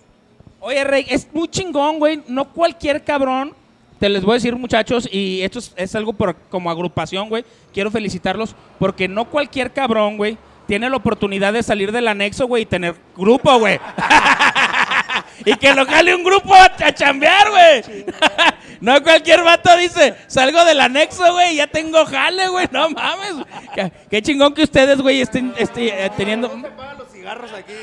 Oye, 0.60 0.84
Rey, 0.84 1.06
es 1.08 1.26
muy 1.32 1.48
chingón, 1.48 1.98
güey. 1.98 2.22
No 2.28 2.52
cualquier 2.52 3.02
cabrón. 3.02 3.54
Te 3.98 4.08
les 4.08 4.22
voy 4.22 4.32
a 4.32 4.34
decir, 4.34 4.56
muchachos, 4.56 5.08
y 5.10 5.42
esto 5.42 5.58
es, 5.58 5.72
es 5.76 5.94
algo 5.94 6.12
por, 6.12 6.34
como 6.48 6.70
agrupación, 6.70 7.28
güey. 7.28 7.44
Quiero 7.72 7.90
felicitarlos 7.90 8.54
porque 8.78 9.08
no 9.08 9.26
cualquier 9.26 9.72
cabrón, 9.72 10.16
güey, 10.16 10.38
tiene 10.66 10.88
la 10.88 10.96
oportunidad 10.96 11.52
de 11.52 11.62
salir 11.62 11.92
del 11.92 12.08
anexo, 12.08 12.46
güey, 12.46 12.62
y 12.62 12.66
tener 12.66 12.94
grupo, 13.16 13.58
güey. 13.58 13.78
y 15.44 15.54
que 15.56 15.74
lo 15.74 15.84
jale 15.84 16.14
un 16.14 16.24
grupo 16.24 16.54
a, 16.54 16.72
a 16.78 16.94
chambear, 16.94 17.50
güey. 17.50 18.06
no 18.80 19.02
cualquier 19.02 19.42
vato 19.42 19.76
dice, 19.76 20.14
salgo 20.28 20.64
del 20.64 20.80
anexo, 20.80 21.32
güey, 21.32 21.56
ya 21.56 21.66
tengo 21.66 22.06
jale, 22.06 22.48
güey. 22.48 22.68
No 22.70 22.88
mames. 22.88 23.34
Qué, 23.74 23.92
qué 24.10 24.22
chingón 24.22 24.54
que 24.54 24.62
ustedes, 24.62 25.00
güey, 25.00 25.20
estén 25.20 25.52
este, 25.58 26.06
eh, 26.06 26.10
teniendo... 26.16 26.48
pagan 26.76 26.98
los 26.98 27.10
cigarros 27.10 27.52
aquí. 27.52 27.74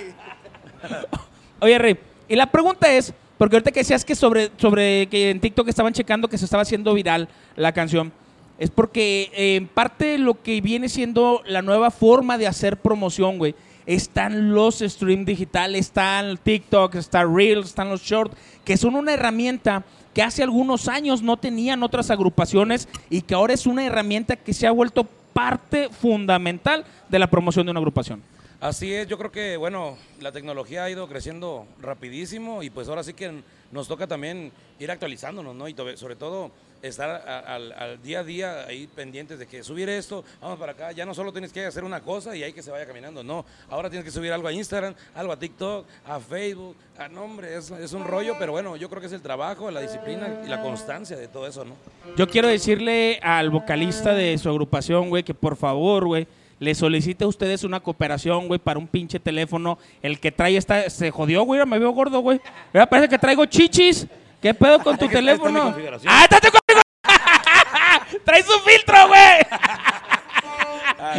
Oye, 1.59 1.77
Rey, 1.77 1.99
y 2.27 2.35
la 2.35 2.47
pregunta 2.51 2.91
es, 2.91 3.13
porque 3.37 3.55
ahorita 3.55 3.71
que 3.71 3.81
decías 3.81 4.03
que 4.03 4.15
sobre, 4.15 4.51
sobre 4.57 5.07
que 5.07 5.29
en 5.29 5.39
TikTok 5.39 5.67
estaban 5.67 5.93
checando 5.93 6.27
que 6.27 6.37
se 6.37 6.45
estaba 6.45 6.63
haciendo 6.63 6.93
viral 6.93 7.29
la 7.55 7.71
canción, 7.71 8.11
es 8.57 8.71
porque 8.71 9.31
eh, 9.33 9.55
en 9.55 9.67
parte 9.67 10.17
lo 10.17 10.41
que 10.41 10.61
viene 10.61 10.89
siendo 10.89 11.43
la 11.45 11.61
nueva 11.61 11.91
forma 11.91 12.37
de 12.37 12.47
hacer 12.47 12.77
promoción, 12.77 13.37
güey, 13.37 13.55
están 13.85 14.53
los 14.53 14.79
streams 14.79 15.25
digitales, 15.25 15.87
están 15.87 16.37
TikTok, 16.37 16.95
está 16.95 17.23
Reels, 17.23 17.67
están 17.67 17.89
los 17.89 18.01
Shorts, 18.01 18.35
que 18.65 18.75
son 18.75 18.95
una 18.95 19.13
herramienta 19.13 19.83
que 20.13 20.23
hace 20.23 20.43
algunos 20.43 20.87
años 20.87 21.21
no 21.21 21.37
tenían 21.37 21.83
otras 21.83 22.09
agrupaciones 22.09 22.89
y 23.09 23.21
que 23.21 23.35
ahora 23.35 23.53
es 23.53 23.65
una 23.65 23.85
herramienta 23.85 24.35
que 24.35 24.53
se 24.53 24.67
ha 24.67 24.71
vuelto 24.71 25.07
parte 25.31 25.89
fundamental 25.89 26.83
de 27.07 27.19
la 27.19 27.27
promoción 27.27 27.65
de 27.65 27.71
una 27.71 27.79
agrupación. 27.79 28.21
Así 28.59 28.91
es, 28.91 29.07
yo 29.07 29.19
creo 29.19 29.31
que, 29.31 29.55
bueno, 29.55 29.97
la 30.19 30.31
tecnología 30.31 30.83
ha 30.83 30.89
ido 30.89 31.07
creciendo 31.07 31.67
rapidísimo 31.79 32.63
y 32.63 32.71
pues 32.71 32.89
ahora 32.89 33.03
sí 33.03 33.13
que 33.13 33.43
nos 33.71 33.87
toca 33.87 34.07
también 34.07 34.51
ir 34.79 34.89
actualizándonos, 34.89 35.53
¿no? 35.53 35.67
Y 35.67 35.75
sobre 35.95 36.15
todo 36.15 36.49
estar 36.81 37.09
al, 37.47 37.71
al 37.71 38.01
día 38.01 38.19
a 38.19 38.23
día 38.23 38.65
ahí 38.65 38.87
pendientes 38.87 39.37
de 39.37 39.45
que 39.45 39.63
subir 39.63 39.89
esto, 39.89 40.23
vamos 40.41 40.57
para 40.57 40.71
acá, 40.71 40.91
ya 40.91 41.05
no 41.05 41.13
solo 41.13 41.31
tienes 41.31 41.53
que 41.53 41.65
hacer 41.65 41.83
una 41.83 42.01
cosa 42.01 42.35
y 42.35 42.41
ahí 42.41 42.51
que 42.53 42.63
se 42.63 42.71
vaya 42.71 42.87
caminando, 42.87 43.23
no, 43.23 43.45
ahora 43.69 43.89
tienes 43.91 44.05
que 44.05 44.11
subir 44.11 44.31
algo 44.31 44.47
a 44.47 44.53
Instagram, 44.53 44.95
algo 45.13 45.33
a 45.33 45.37
TikTok, 45.37 45.85
a 46.05 46.19
Facebook, 46.19 46.75
a 46.97 47.07
nombre, 47.07 47.55
es, 47.55 47.69
es 47.69 47.93
un 47.93 48.05
rollo, 48.05 48.37
pero 48.39 48.53
bueno, 48.53 48.75
yo 48.75 48.89
creo 48.89 49.01
que 49.01 49.07
es 49.07 49.13
el 49.13 49.21
trabajo, 49.21 49.69
la 49.69 49.81
disciplina 49.81 50.41
y 50.43 50.47
la 50.47 50.63
constancia 50.63 51.15
de 51.15 51.27
todo 51.27 51.45
eso, 51.45 51.63
¿no? 51.63 51.75
Yo 52.15 52.27
quiero 52.27 52.47
decirle 52.47 53.19
al 53.21 53.51
vocalista 53.51 54.13
de 54.13 54.35
su 54.39 54.49
agrupación, 54.49 55.09
güey, 55.09 55.23
que 55.23 55.33
por 55.35 55.57
favor, 55.57 56.05
güey, 56.05 56.27
le 56.59 56.73
solicite 56.75 57.23
a 57.23 57.27
ustedes 57.27 57.63
una 57.63 57.79
cooperación, 57.79 58.47
güey, 58.47 58.59
para 58.59 58.79
un 58.79 58.87
pinche 58.87 59.19
teléfono. 59.19 59.77
El 60.01 60.19
que 60.19 60.31
trae 60.31 60.57
esta, 60.57 60.89
se 60.89 61.11
jodió, 61.11 61.43
güey, 61.43 61.65
me 61.65 61.77
veo 61.79 61.91
gordo, 61.91 62.19
güey. 62.19 62.39
Mira, 62.73 62.87
parece 62.87 63.09
que 63.09 63.17
traigo 63.19 63.45
chichis. 63.45 64.07
¿Qué 64.41 64.53
pedo 64.53 64.79
con 64.79 64.97
tu 64.97 65.05
está 65.05 65.19
en 65.19 65.25
mi 65.25 65.31
teléfono? 65.31 65.75
¡Ah, 66.05 66.23
estate 66.23 66.49
conmigo! 66.51 66.81
¡Traes 68.25 68.45
un 68.47 68.61
filtro, 68.63 69.07
güey! 69.07 69.37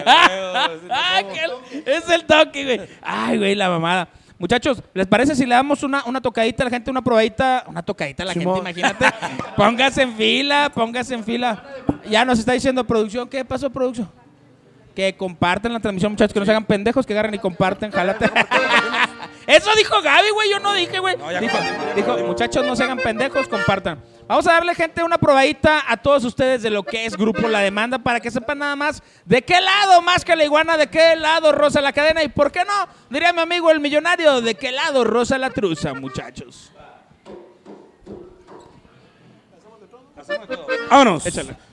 ¡Ah, 0.06 1.20
que- 1.22 1.82
es 1.96 2.08
el 2.08 2.24
toque, 2.24 2.64
güey! 2.64 2.88
¡Ay, 3.02 3.38
güey, 3.38 3.54
la 3.54 3.68
mamada! 3.68 4.08
Muchachos, 4.38 4.80
¿les 4.94 5.06
parece 5.06 5.34
si 5.34 5.44
le 5.46 5.54
damos 5.54 5.82
una, 5.82 6.04
una 6.04 6.20
tocadita 6.20 6.62
a 6.62 6.66
la 6.66 6.70
gente, 6.70 6.90
una 6.92 7.02
probadita? 7.02 7.64
Una 7.66 7.82
tocadita 7.82 8.22
a 8.22 8.26
la 8.26 8.32
Simón. 8.34 8.64
gente, 8.64 8.80
imagínate. 8.80 9.06
póngase 9.56 10.02
en 10.02 10.14
fila, 10.14 10.70
póngase 10.72 11.14
en 11.14 11.24
fila. 11.24 11.64
Ya 12.08 12.24
nos 12.24 12.38
está 12.38 12.52
diciendo 12.52 12.84
producción. 12.84 13.28
¿Qué 13.28 13.44
pasó, 13.44 13.68
producción? 13.68 14.08
Que 14.98 15.16
compartan 15.16 15.72
la 15.72 15.78
transmisión, 15.78 16.10
muchachos, 16.10 16.32
que 16.32 16.40
no 16.40 16.44
se 16.44 16.50
hagan 16.50 16.64
pendejos, 16.64 17.06
que 17.06 17.12
agarren 17.12 17.32
y 17.32 17.38
comparten, 17.38 17.92
jálate. 17.92 18.28
Eso 19.46 19.70
dijo 19.76 20.02
Gaby, 20.02 20.30
güey, 20.30 20.50
yo 20.50 20.58
no 20.58 20.74
dije, 20.74 20.98
güey. 20.98 21.16
No, 21.16 21.28
dijo, 21.94 22.18
muchachos, 22.26 22.66
no 22.66 22.74
se 22.74 22.82
hagan 22.82 22.98
pendejos, 22.98 23.46
compartan. 23.46 24.02
Vamos 24.26 24.48
a 24.48 24.54
darle, 24.54 24.74
gente, 24.74 25.04
una 25.04 25.16
probadita 25.16 25.84
a 25.86 25.98
todos 25.98 26.24
ustedes 26.24 26.62
de 26.62 26.70
lo 26.70 26.82
que 26.82 27.06
es 27.06 27.16
Grupo 27.16 27.46
La 27.46 27.60
Demanda 27.60 28.00
para 28.00 28.18
que 28.18 28.28
sepan 28.32 28.58
nada 28.58 28.74
más 28.74 29.00
de 29.24 29.40
qué 29.42 29.60
lado 29.60 30.02
más 30.02 30.24
que 30.24 30.34
la 30.34 30.42
iguana, 30.42 30.76
de 30.76 30.88
qué 30.88 31.14
lado 31.14 31.52
rosa 31.52 31.80
la 31.80 31.92
cadena 31.92 32.24
y 32.24 32.28
por 32.28 32.50
qué 32.50 32.64
no, 32.64 32.88
diría 33.08 33.32
mi 33.32 33.38
amigo 33.38 33.70
el 33.70 33.78
millonario, 33.78 34.40
de 34.40 34.56
qué 34.56 34.72
lado 34.72 35.04
rosa 35.04 35.38
la 35.38 35.50
truza, 35.50 35.94
muchachos. 35.94 36.72
¡Vámonos! 40.90 41.24
Échale. 41.24 41.67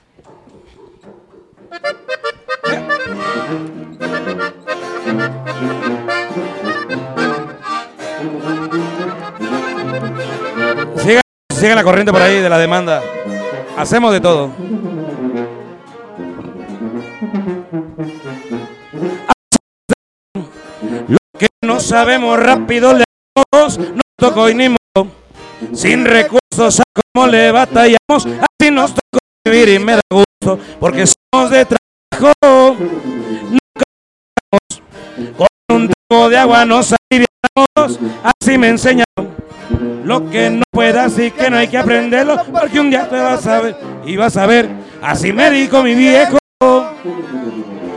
Sigan, 10.96 11.22
sigan 11.54 11.76
la 11.76 11.84
corriente 11.84 12.12
por 12.12 12.22
ahí 12.22 12.40
de 12.40 12.48
la 12.48 12.58
demanda. 12.58 13.02
Hacemos 13.76 14.12
de 14.12 14.20
todo. 14.20 14.50
Lo 21.08 21.18
que 21.38 21.48
no 21.64 21.80
sabemos 21.80 22.38
rápido 22.40 22.94
le 22.94 23.04
damos, 23.52 23.78
no 23.78 24.00
tocó 24.16 24.48
y 24.48 24.54
ni 24.54 24.68
modo. 24.70 25.08
Sin 25.72 26.04
recursos 26.04 26.80
a 26.80 26.82
cómo 27.12 27.26
le 27.26 27.52
batallamos, 27.52 28.26
así 28.26 28.70
nos 28.70 28.90
tocó 28.90 29.18
vivir 29.44 29.68
y 29.68 29.78
me 29.78 29.92
da 29.92 30.00
gusto, 30.10 30.25
porque 30.78 31.04
somos 31.06 31.50
de 31.50 31.66
trabajo. 31.66 32.76
Nunca 33.50 33.84
con 35.36 35.46
un 35.70 35.90
trago 36.08 36.28
de 36.28 36.38
agua 36.38 36.64
nos 36.64 36.94
aliviamos, 37.10 38.00
así 38.22 38.58
me 38.58 38.68
enseñaron. 38.68 39.06
Lo 40.04 40.30
que 40.30 40.50
no 40.50 40.62
puedas 40.70 41.18
y 41.18 41.30
que 41.32 41.50
no 41.50 41.56
hay 41.56 41.68
que 41.68 41.78
aprenderlo, 41.78 42.36
porque 42.52 42.78
un 42.78 42.90
día 42.90 43.08
te 43.08 43.16
vas 43.16 43.44
a 43.46 43.60
ver 43.60 43.76
y 44.04 44.16
vas 44.16 44.36
a 44.36 44.46
ver. 44.46 44.68
Así 45.02 45.32
me 45.32 45.50
dijo 45.50 45.82
mi 45.82 45.94
viejo. 45.94 46.38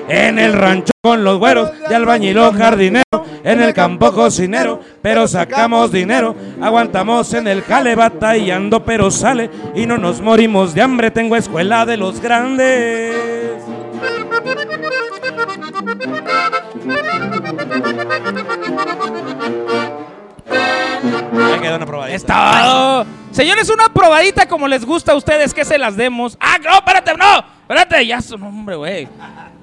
En 0.09 0.39
el 0.39 0.53
rancho 0.53 0.91
con 1.01 1.23
los 1.23 1.37
güeros 1.37 1.71
de 1.87 1.95
albañil 1.95 2.37
o 2.39 2.51
jardinero, 2.51 3.03
en 3.43 3.61
el 3.61 3.73
campo 3.73 4.11
cocinero, 4.11 4.81
pero 5.01 5.27
sacamos 5.27 5.91
dinero, 5.91 6.35
aguantamos 6.61 7.33
en 7.33 7.47
el 7.47 7.61
jale 7.61 7.95
batallando, 7.95 8.83
pero 8.83 9.11
sale 9.11 9.49
y 9.75 9.85
no 9.85 9.97
nos 9.97 10.19
morimos 10.21 10.73
de 10.73 10.81
hambre, 10.81 11.11
tengo 11.11 11.35
escuela 11.35 11.85
de 11.85 11.97
los 11.97 12.19
grandes. 12.19 13.15
Ya 21.33 21.61
quedó 21.61 21.75
una 21.75 21.85
probadita. 21.85 22.15
Está. 22.15 23.05
Señores, 23.39 23.69
una 23.69 23.87
probadita 23.87 24.49
como 24.49 24.67
les 24.67 24.83
gusta 24.83 25.13
a 25.13 25.15
ustedes, 25.15 25.53
que 25.53 25.63
se 25.63 25.77
las 25.77 25.95
demos. 25.95 26.37
Ah, 26.41 26.57
no, 26.61 26.73
espérate, 26.73 27.13
no, 27.15 27.45
espérate, 27.61 28.05
ya 28.05 28.21
su 28.21 28.37
nombre, 28.37 28.75
güey. 28.75 29.07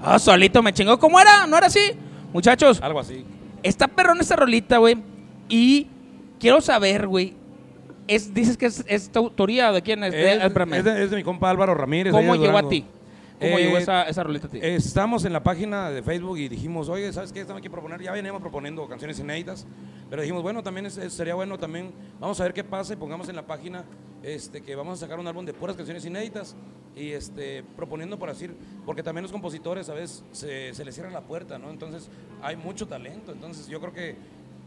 Ah, 0.02 0.18
solito 0.18 0.62
me 0.62 0.72
chingó. 0.72 0.98
¿Cómo 0.98 1.20
era? 1.20 1.46
¿No 1.46 1.58
era 1.58 1.66
así? 1.66 1.92
Muchachos, 2.32 2.80
Algo 2.80 3.00
así. 3.00 3.22
está 3.62 3.86
perrón 3.86 4.18
esta 4.18 4.34
rolita, 4.34 4.78
güey. 4.78 4.96
Y 5.50 5.88
quiero 6.40 6.62
saber, 6.62 7.06
güey. 7.06 7.34
Es, 8.08 8.32
dices 8.32 8.56
que 8.56 8.64
es, 8.64 8.82
es 8.88 9.12
tu 9.12 9.18
autoría 9.18 9.70
de 9.70 9.82
quién 9.82 10.02
es. 10.04 10.14
Es, 10.14 10.84
de, 10.84 11.04
es 11.04 11.10
de 11.10 11.16
mi 11.18 11.22
compa 11.22 11.50
Álvaro 11.50 11.74
Ramírez. 11.74 12.14
¿Cómo 12.14 12.34
llegó 12.34 12.56
a 12.56 12.66
ti? 12.66 12.86
¿Cómo 13.38 13.58
Eh, 13.58 13.64
llegó 13.64 13.76
esa, 13.78 14.04
esa 14.04 14.22
rolita 14.22 14.46
a 14.46 14.50
ti? 14.50 14.58
Estamos 14.62 15.24
en 15.26 15.32
la 15.32 15.42
página 15.42 15.90
de 15.90 16.02
Facebook 16.02 16.38
y 16.38 16.48
dijimos, 16.48 16.88
oye, 16.88 17.12
¿sabes 17.12 17.32
qué? 17.32 17.40
Estamos 17.40 17.58
aquí 17.60 17.68
a 17.68 17.70
proponer, 17.70 18.00
ya 18.00 18.12
veníamos 18.12 18.40
proponiendo 18.40 18.86
canciones 18.88 19.18
inéditas, 19.18 19.66
pero 20.08 20.22
dijimos, 20.22 20.42
bueno, 20.42 20.62
también 20.62 20.86
es- 20.86 20.96
es- 20.96 21.12
sería 21.12 21.34
bueno 21.34 21.58
también, 21.58 21.92
vamos 22.18 22.40
a 22.40 22.44
ver 22.44 22.54
qué 22.54 22.64
pasa 22.64 22.94
y 22.94 22.96
pongamos 22.96 23.28
en 23.28 23.36
la 23.36 23.46
página 23.46 23.84
este, 24.22 24.62
que 24.62 24.74
vamos 24.74 24.98
a 24.98 25.04
sacar 25.04 25.20
un 25.20 25.26
álbum 25.26 25.44
de 25.44 25.52
puras 25.52 25.76
canciones 25.76 26.04
inéditas 26.06 26.56
y 26.96 27.10
este, 27.12 27.62
proponiendo 27.76 28.18
por 28.18 28.30
así, 28.30 28.48
porque 28.86 29.02
también 29.02 29.22
los 29.22 29.30
compositores 29.32 29.88
a 29.90 29.94
veces 29.94 30.24
se, 30.32 30.72
se 30.74 30.84
les 30.84 30.94
cierra 30.94 31.10
la 31.10 31.20
puerta, 31.20 31.58
¿no? 31.58 31.70
Entonces 31.70 32.08
hay 32.42 32.56
mucho 32.56 32.88
talento, 32.88 33.32
entonces 33.32 33.68
yo 33.68 33.78
creo 33.80 33.92
que 33.92 34.16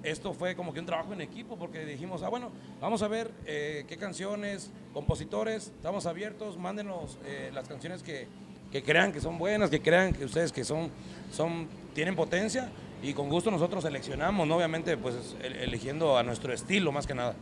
esto 0.04 0.34
fue 0.34 0.56
como 0.56 0.72
que 0.74 0.80
un 0.80 0.86
trabajo 0.86 1.12
en 1.12 1.20
equipo 1.22 1.58
porque 1.58 1.84
dijimos, 1.86 2.22
ah, 2.24 2.30
bueno, 2.30 2.52
vamos 2.80 3.02
a 3.02 3.08
ver 3.10 3.32
eh, 3.48 3.84
qué 3.88 3.98
canciones, 3.98 4.72
compositores, 4.94 5.74
estamos 5.76 6.06
abiertos, 6.06 6.58
mándenos 6.58 7.18
eh, 7.26 7.50
las 7.54 7.68
canciones 7.68 8.02
que, 8.04 8.28
que 8.72 8.84
crean 8.84 9.12
que 9.12 9.20
son 9.22 9.38
buenas, 9.38 9.70
que 9.70 9.82
crean 9.82 10.14
que 10.14 10.26
ustedes 10.26 10.52
que 10.52 10.64
son, 10.64 10.90
son 11.32 11.68
tienen 11.94 12.16
potencia 12.16 12.70
y 13.02 13.14
con 13.14 13.30
gusto 13.30 13.50
nosotros 13.52 13.84
seleccionamos, 13.84 14.48
¿no? 14.48 14.56
obviamente 14.58 14.96
pues 14.98 15.16
el- 15.44 15.56
eligiendo 15.56 16.18
a 16.18 16.24
nuestro 16.24 16.54
estilo 16.54 16.92
más 16.92 17.08
que 17.08 17.14
nada. 17.16 17.34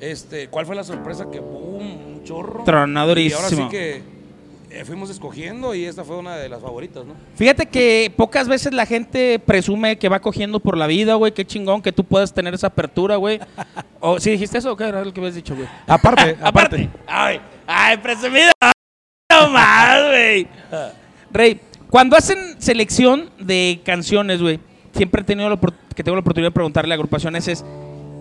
Este, 0.00 0.48
¿Cuál 0.48 0.64
fue 0.66 0.74
la 0.74 0.84
sorpresa? 0.84 1.26
Que 1.30 1.40
boom, 1.40 2.16
un 2.16 2.24
chorro. 2.24 2.64
Tronadorísimo. 2.64 3.38
Y 3.40 3.44
ahora 3.44 3.56
sí 3.56 3.68
que 3.70 4.02
eh, 4.70 4.84
fuimos 4.86 5.10
escogiendo 5.10 5.74
y 5.74 5.84
esta 5.84 6.04
fue 6.04 6.16
una 6.16 6.36
de 6.36 6.48
las 6.48 6.62
favoritas, 6.62 7.04
¿no? 7.04 7.12
Fíjate 7.36 7.66
que 7.66 8.10
pocas 8.16 8.48
veces 8.48 8.72
la 8.72 8.86
gente 8.86 9.38
presume 9.38 9.98
que 9.98 10.08
va 10.08 10.20
cogiendo 10.20 10.58
por 10.60 10.78
la 10.78 10.86
vida, 10.86 11.14
güey. 11.16 11.32
Qué 11.32 11.44
chingón 11.44 11.82
que 11.82 11.92
tú 11.92 12.04
puedas 12.04 12.32
tener 12.32 12.54
esa 12.54 12.68
apertura, 12.68 13.16
güey. 13.16 13.40
¿O 14.00 14.18
si 14.18 14.30
dijiste 14.30 14.56
eso 14.56 14.72
o 14.72 14.76
qué 14.76 14.84
era 14.84 15.04
lo 15.04 15.12
que 15.12 15.20
habías 15.20 15.34
dicho, 15.34 15.54
güey? 15.54 15.68
Aparte, 15.86 16.36
Aparte. 16.42 16.88
Ay, 17.06 17.40
ay, 17.66 17.96
presumido. 17.98 18.50
No 19.32 19.48
más, 19.50 19.89
güey. 20.10 20.46
Rey, 21.32 21.60
cuando 21.88 22.16
hacen 22.16 22.38
selección 22.60 23.30
de 23.38 23.80
canciones, 23.84 24.40
güey, 24.42 24.60
siempre 24.94 25.22
he 25.22 25.24
tenido 25.24 25.48
la 25.48 25.58
que 25.94 26.04
tengo 26.04 26.16
la 26.16 26.20
oportunidad 26.20 26.48
de 26.50 26.54
preguntarle 26.54 26.94
a 26.94 26.96
agrupaciones 26.96 27.48
es 27.48 27.64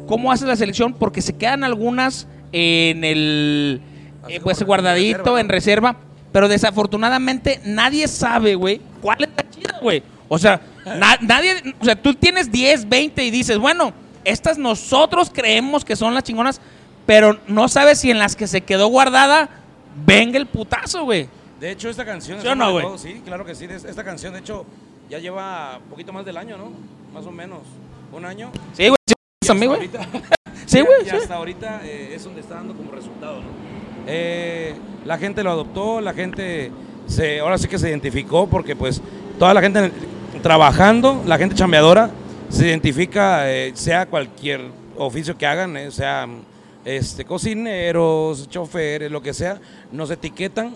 ¿cómo 0.07 0.31
haces 0.31 0.47
la 0.47 0.55
selección? 0.55 0.93
Porque 0.93 1.21
se 1.21 1.35
quedan 1.37 1.63
algunas 1.63 2.27
en 2.51 3.03
el 3.03 3.81
eh, 4.27 4.39
pues 4.41 4.61
guardadito, 4.63 5.37
en 5.37 5.49
reserva, 5.49 5.95
pero 6.31 6.47
desafortunadamente 6.47 7.61
nadie 7.65 8.07
sabe, 8.07 8.55
güey, 8.55 8.81
cuál 9.01 9.23
es 9.23 9.29
la 9.35 9.49
chida, 9.49 9.79
güey. 9.81 10.03
O 10.27 10.37
sea, 10.37 10.61
na- 10.85 11.17
nadie, 11.21 11.55
o 11.79 11.85
sea, 11.85 11.95
tú 11.95 12.13
tienes 12.13 12.51
10, 12.51 12.87
20 12.89 13.23
y 13.23 13.31
dices, 13.31 13.57
bueno, 13.57 13.93
estas 14.25 14.57
nosotros 14.57 15.31
creemos 15.33 15.85
que 15.85 15.95
son 15.95 16.13
las 16.13 16.23
chingonas, 16.23 16.59
pero 17.05 17.39
no 17.47 17.67
sabes 17.67 17.99
si 17.99 18.11
en 18.11 18.19
las 18.19 18.35
que 18.35 18.47
se 18.47 18.61
quedó 18.61 18.87
guardada 18.87 19.49
venga 20.05 20.37
el 20.37 20.45
putazo, 20.45 21.03
güey. 21.05 21.27
De 21.59 21.71
hecho, 21.71 21.89
esta 21.89 22.05
canción... 22.05 22.41
¿Sí 22.41 22.47
o 22.47 22.55
no, 22.55 22.71
güey? 22.71 22.85
Sí, 22.97 23.21
claro 23.25 23.45
que 23.45 23.53
sí. 23.55 23.65
Es- 23.65 23.83
Esta 23.85 24.03
canción, 24.03 24.33
de 24.33 24.39
hecho, 24.39 24.65
ya 25.09 25.19
lleva 25.19 25.77
un 25.83 25.89
poquito 25.89 26.13
más 26.13 26.25
del 26.25 26.37
año, 26.37 26.57
¿no? 26.57 26.71
Más 27.13 27.25
o 27.25 27.31
menos. 27.31 27.59
Un 28.11 28.25
año. 28.25 28.51
Sí, 28.73 28.87
güey, 28.87 28.97
sí, 29.43 29.65
güey. 29.65 29.89
Sí, 30.65 30.79
y- 30.79 30.81
güey, 30.81 31.01
Y 31.01 31.09
sí. 31.09 31.15
hasta 31.15 31.35
ahorita 31.35 31.81
eh, 31.83 32.13
es 32.15 32.23
donde 32.23 32.41
está 32.41 32.55
dando 32.55 32.75
como 32.75 32.91
resultado, 32.91 33.41
¿no? 33.41 33.47
Eh, 34.07 34.75
la 35.05 35.17
gente 35.17 35.43
lo 35.43 35.51
adoptó, 35.51 35.99
la 36.01 36.13
gente 36.13 36.71
se, 37.07 37.39
ahora 37.39 37.57
sí 37.57 37.67
que 37.67 37.77
se 37.79 37.89
identificó 37.89 38.47
porque 38.47 38.75
pues 38.75 39.01
toda 39.37 39.53
la 39.53 39.61
gente 39.61 39.91
trabajando, 40.41 41.21
la 41.25 41.37
gente 41.37 41.55
chambeadora, 41.55 42.09
se 42.49 42.67
identifica, 42.67 43.51
eh, 43.51 43.71
sea 43.75 44.05
cualquier 44.07 44.61
oficio 44.97 45.37
que 45.37 45.45
hagan, 45.45 45.75
eh, 45.77 45.91
sea 45.91 46.27
este, 46.85 47.25
cocineros, 47.25 48.47
choferes, 48.49 49.11
lo 49.11 49.21
que 49.21 49.33
sea, 49.33 49.59
nos 49.91 50.09
etiquetan 50.11 50.73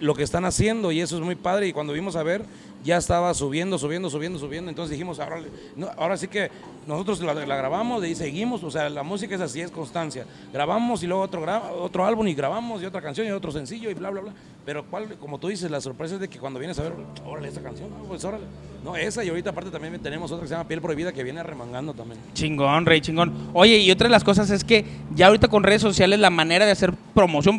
lo 0.00 0.14
que 0.14 0.22
están 0.22 0.44
haciendo 0.44 0.92
y 0.92 1.00
eso 1.00 1.16
es 1.16 1.22
muy 1.22 1.34
padre 1.34 1.66
y 1.68 1.72
cuando 1.72 1.92
vimos 1.92 2.16
a 2.16 2.22
ver 2.22 2.44
ya 2.88 2.96
estaba 2.96 3.34
subiendo, 3.34 3.78
subiendo, 3.78 4.08
subiendo, 4.08 4.38
subiendo, 4.38 4.70
entonces 4.70 4.92
dijimos, 4.92 5.20
ahora, 5.20 5.42
no, 5.76 5.90
ahora 5.98 6.16
sí 6.16 6.26
que 6.26 6.50
nosotros 6.86 7.20
la, 7.20 7.34
grabamos 7.34 8.02
y 8.06 8.14
seguimos, 8.14 8.64
o 8.64 8.70
sea, 8.70 8.88
la 8.88 9.02
música 9.02 9.34
es 9.34 9.42
así, 9.42 9.60
es 9.60 9.70
constancia, 9.70 10.24
grabamos 10.54 11.02
y 11.02 11.06
luego 11.06 11.22
otro, 11.22 11.44
otro 11.82 12.06
álbum 12.06 12.26
y 12.28 12.34
grabamos 12.34 12.82
y 12.82 12.86
otra 12.86 13.02
canción 13.02 13.26
y 13.26 13.30
otro 13.30 13.52
sencillo 13.52 13.90
y 13.90 13.94
bla, 13.94 14.08
bla, 14.08 14.22
bla, 14.22 14.32
pero 14.64 14.86
cuál, 14.86 15.18
como 15.18 15.38
tú 15.38 15.48
dices, 15.48 15.70
la 15.70 15.82
sorpresa 15.82 16.14
es 16.14 16.20
de 16.22 16.28
que 16.28 16.38
cuando 16.38 16.58
vienes 16.58 16.78
a 16.78 16.84
ver, 16.84 16.94
órale, 17.26 17.48
esta 17.48 17.60
canción, 17.60 17.90
ah, 17.92 18.04
pues 18.08 18.24
órale, 18.24 18.44
no, 18.82 18.96
esa 18.96 19.22
y 19.22 19.28
ahorita 19.28 19.50
aparte 19.50 19.70
también 19.70 20.00
tenemos 20.00 20.32
otra 20.32 20.44
que 20.44 20.48
se 20.48 20.54
llama 20.54 20.66
Piel 20.66 20.80
Prohibida 20.80 21.12
que 21.12 21.22
viene 21.22 21.42
remangando 21.42 21.92
también. 21.92 22.18
Chingón, 22.32 22.86
Rey, 22.86 23.02
chingón. 23.02 23.50
Oye, 23.52 23.78
y 23.78 23.90
otra 23.90 24.06
de 24.06 24.12
las 24.12 24.24
cosas 24.24 24.48
es 24.48 24.64
que 24.64 24.86
ya 25.14 25.26
ahorita 25.26 25.48
con 25.48 25.62
redes 25.62 25.82
sociales 25.82 26.18
la 26.20 26.30
manera 26.30 26.64
de 26.64 26.72
hacer 26.72 26.94
promoción, 27.14 27.58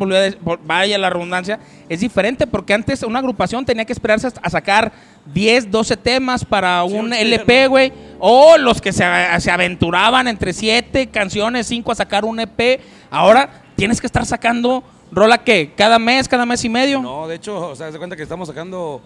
vaya 0.66 0.98
la 0.98 1.12
redundancia, 1.12 1.60
es 1.88 2.00
diferente 2.00 2.48
porque 2.48 2.74
antes 2.74 3.04
una 3.04 3.20
agrupación 3.20 3.64
tenía 3.64 3.86
que 3.86 3.94
esperarse 3.94 4.28
a 4.42 4.50
sacar 4.50 4.92
10, 5.34 5.72
12 5.72 5.98
temas 5.98 6.46
para 6.46 6.84
un 6.84 7.14
LP, 7.14 7.68
güey. 7.68 7.94
O 8.20 8.58
los 8.58 8.82
que 8.82 8.92
se, 8.92 9.06
se 9.40 9.52
aventuraban 9.52 10.28
entre 10.28 10.54
7 10.54 11.08
canciones, 11.08 11.68
5 11.68 11.92
a 11.92 11.96
sacar 11.96 12.26
un 12.26 12.40
EP. 12.40 12.82
Ahora 13.10 13.64
tienes 13.76 14.02
que 14.02 14.08
estar 14.08 14.26
sacando 14.26 14.84
rola 15.12 15.38
que 15.40 15.74
cada 15.76 16.00
mes, 16.00 16.28
cada 16.28 16.46
mes 16.46 16.64
y 16.64 16.70
medio. 16.70 17.02
No, 17.02 17.28
de 17.28 17.36
hecho, 17.36 17.70
o 17.70 17.76
sea, 17.76 17.92
se 17.92 17.98
cuenta 17.98 18.16
que 18.16 18.24
estamos 18.24 18.48
sacando 18.48 19.02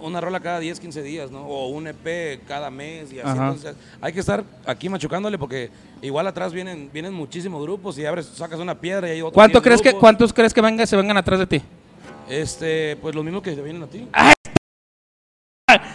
una 0.00 0.20
rola 0.20 0.40
cada 0.40 0.60
10, 0.60 0.78
15 0.78 1.02
días, 1.02 1.30
¿no? 1.30 1.42
O 1.46 1.68
un 1.68 1.86
EP 1.88 2.40
cada 2.46 2.70
mes 2.70 3.12
y 3.12 3.20
así. 3.20 3.30
Entonces, 3.30 3.74
hay 4.00 4.12
que 4.12 4.20
estar 4.20 4.44
aquí 4.64 4.88
machucándole 4.88 5.38
porque 5.38 5.70
igual 6.02 6.26
atrás 6.26 6.52
vienen, 6.52 6.90
vienen 6.92 7.12
muchísimos 7.12 7.62
grupos 7.62 7.98
y 7.98 8.06
abres, 8.06 8.26
sacas 8.26 8.60
una 8.60 8.74
piedra 8.74 9.08
y 9.08 9.12
hay 9.12 9.20
otros. 9.20 9.34
¿Cuánto 9.34 9.60
10 9.60 9.64
crees 9.64 9.82
que. 9.82 9.98
¿Cuántos 9.98 10.32
crees 10.32 10.54
que 10.54 10.60
venga, 10.60 10.86
se 10.86 10.96
vengan 10.96 11.16
atrás 11.16 11.40
de 11.40 11.46
ti? 11.46 11.62
Este, 12.28 12.96
pues 12.96 13.14
los 13.14 13.24
mismos 13.24 13.42
que 13.42 13.52
te 13.52 13.62
vienen 13.62 13.82
a 13.82 13.86
ti. 13.86 14.06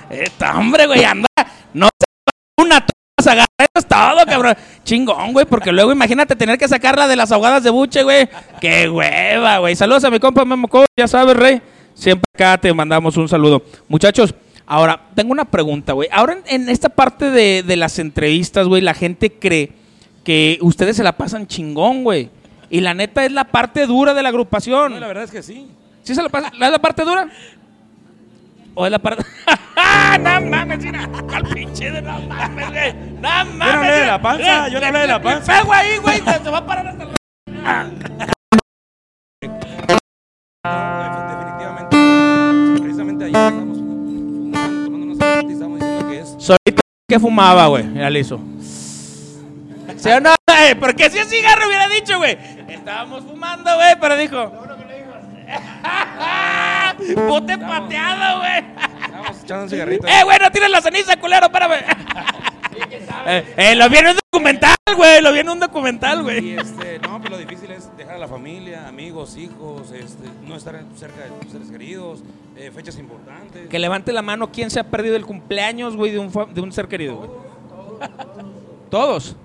Esta 0.09 0.57
hombre, 0.57 0.85
güey, 0.85 1.03
anda. 1.03 1.27
No 1.73 1.87
se 1.87 2.61
una 2.63 2.85
agarra 3.29 3.45
eso 3.59 3.69
es 3.75 3.87
todo, 3.87 4.25
cabrón. 4.25 4.55
Chingón, 4.83 5.33
güey, 5.33 5.45
porque 5.45 5.71
luego 5.71 5.91
imagínate 5.91 6.35
tener 6.35 6.57
que 6.57 6.67
sacarla 6.67 7.07
de 7.07 7.15
las 7.15 7.31
ahogadas 7.31 7.63
de 7.63 7.69
buche, 7.69 8.03
güey. 8.03 8.27
Qué 8.59 8.89
hueva, 8.89 9.59
güey. 9.59 9.75
Saludos 9.75 10.03
a 10.03 10.11
mi 10.11 10.19
compa 10.19 10.43
Memo 10.43 10.67
Cobo, 10.67 10.85
ya 10.97 11.07
sabes, 11.07 11.37
rey. 11.37 11.61
Siempre 11.93 12.25
acá 12.33 12.57
te 12.57 12.73
mandamos 12.73 13.15
un 13.17 13.29
saludo. 13.29 13.63
Muchachos, 13.87 14.33
ahora, 14.65 15.09
tengo 15.15 15.31
una 15.31 15.45
pregunta, 15.45 15.93
güey. 15.93 16.09
Ahora 16.11 16.33
en, 16.33 16.43
en 16.63 16.69
esta 16.69 16.89
parte 16.89 17.29
de, 17.29 17.63
de 17.63 17.75
las 17.75 17.99
entrevistas, 17.99 18.67
güey, 18.67 18.81
la 18.81 18.93
gente 18.93 19.31
cree 19.31 19.71
que 20.23 20.57
ustedes 20.61 20.97
se 20.97 21.03
la 21.03 21.17
pasan 21.17 21.47
chingón, 21.47 22.03
güey. 22.03 22.29
Y 22.69 22.81
la 22.81 22.93
neta 22.93 23.25
es 23.25 23.31
la 23.31 23.45
parte 23.45 23.85
dura 23.85 24.13
de 24.13 24.23
la 24.23 24.29
agrupación. 24.29 24.93
No, 24.93 24.99
la 24.99 25.07
verdad 25.07 25.25
es 25.25 25.31
que 25.31 25.43
sí. 25.43 25.69
¿Sí 26.03 26.15
se 26.15 26.23
la 26.23 26.29
pasa? 26.29 26.51
¿La 26.57 26.67
es 26.67 26.71
la 26.71 26.79
parte 26.79 27.03
dura? 27.03 27.27
¿O 28.73 28.85
es 28.85 28.91
la 28.91 28.99
parte.? 28.99 29.23
¡No 30.19 30.41
mames, 30.41 30.79
mira! 30.83 31.09
¡Al 31.33 31.43
pinche 31.43 31.89
de 31.91 32.01
no 32.01 32.19
mames, 32.21 32.69
güey! 32.69 32.93
¡No 32.93 33.29
mames! 33.45 33.61
hablé 33.75 33.91
de 33.91 33.99
mira! 34.01 34.05
la 34.07 34.21
panza, 34.21 34.67
yo 34.69 34.79
no 34.79 34.85
hablé 34.87 34.99
de 34.99 35.07
la 35.07 35.21
panza. 35.21 35.53
pego 35.59 35.73
ahí, 35.73 35.97
güey! 35.97 36.17
Se, 36.21 36.43
se 36.43 36.49
va 36.49 36.57
a 36.59 36.65
parar 36.65 36.87
hasta 36.87 37.03
el. 37.03 37.09
No, 40.63 40.71
defi- 40.71 41.27
definitivamente. 41.27 41.97
Precisamente 42.81 43.25
ayer 43.25 43.35
estábamos 43.35 43.77
fumando, 43.77 44.83
tomando 44.85 45.05
una 45.05 45.15
cervecita 45.15 45.47
y 45.47 45.53
estábamos 45.53 45.79
diciendo 45.79 46.09
que 46.09 46.19
es. 46.19 46.29
Solito 46.39 46.81
que 47.09 47.19
fumaba, 47.19 47.67
güey. 47.67 47.83
Le 47.87 48.19
hizo. 48.19 48.39
¿Sí 49.97 50.09
o 50.09 50.19
no, 50.19 50.31
güey? 50.47 50.75
Porque 50.75 51.09
si 51.09 51.17
es 51.19 51.29
cigarro 51.29 51.67
hubiera 51.67 51.87
dicho, 51.89 52.17
güey. 52.17 52.37
Estábamos 52.67 53.23
fumando, 53.23 53.75
güey, 53.75 53.95
pero 53.99 54.17
dijo. 54.17 54.51
Bote 57.27 57.57
pateado, 57.57 58.39
güey. 58.39 58.63
Estábamos 59.05 59.43
echando 59.43 59.63
un 59.63 59.69
cigarrito. 59.69 60.07
¡Eh, 60.07 60.23
güey, 60.23 60.37
no 60.39 60.51
tires 60.51 60.69
la 60.69 60.81
ceniza, 60.81 61.15
culero! 61.17 61.45
Espérame. 61.47 61.73
eh, 63.27 63.53
eh, 63.57 63.75
lo 63.75 63.89
vieron 63.89 64.11
en 64.11 64.17
documental, 64.31 64.75
güey. 64.95 65.21
Lo 65.21 65.33
vi 65.33 65.39
en 65.39 65.49
un 65.49 65.59
documental, 65.59 66.23
güey. 66.23 66.49
Y 66.51 66.57
este, 66.57 66.99
no, 66.99 67.19
pues 67.19 67.29
lo 67.31 67.37
difícil 67.37 67.71
es 67.71 67.95
dejar 67.97 68.15
a 68.15 68.19
la 68.19 68.27
familia, 68.27 68.87
amigos, 68.87 69.35
hijos, 69.37 69.91
este, 69.91 70.27
no 70.47 70.55
estar 70.55 70.81
cerca 70.95 71.21
de 71.23 71.29
tus 71.41 71.51
seres 71.51 71.69
queridos, 71.69 72.19
eh, 72.55 72.71
fechas 72.73 72.97
importantes. 72.97 73.67
Que 73.67 73.79
levante 73.79 74.11
la 74.13 74.21
mano 74.21 74.51
quién 74.51 74.69
se 74.71 74.79
ha 74.79 74.83
perdido 74.85 75.15
el 75.15 75.25
cumpleaños, 75.25 75.95
güey, 75.95 76.11
de 76.11 76.19
un, 76.19 76.31
de 76.53 76.61
un 76.61 76.71
ser 76.71 76.87
querido, 76.87 77.15
güey. 77.17 77.29
Todos. 78.89 79.35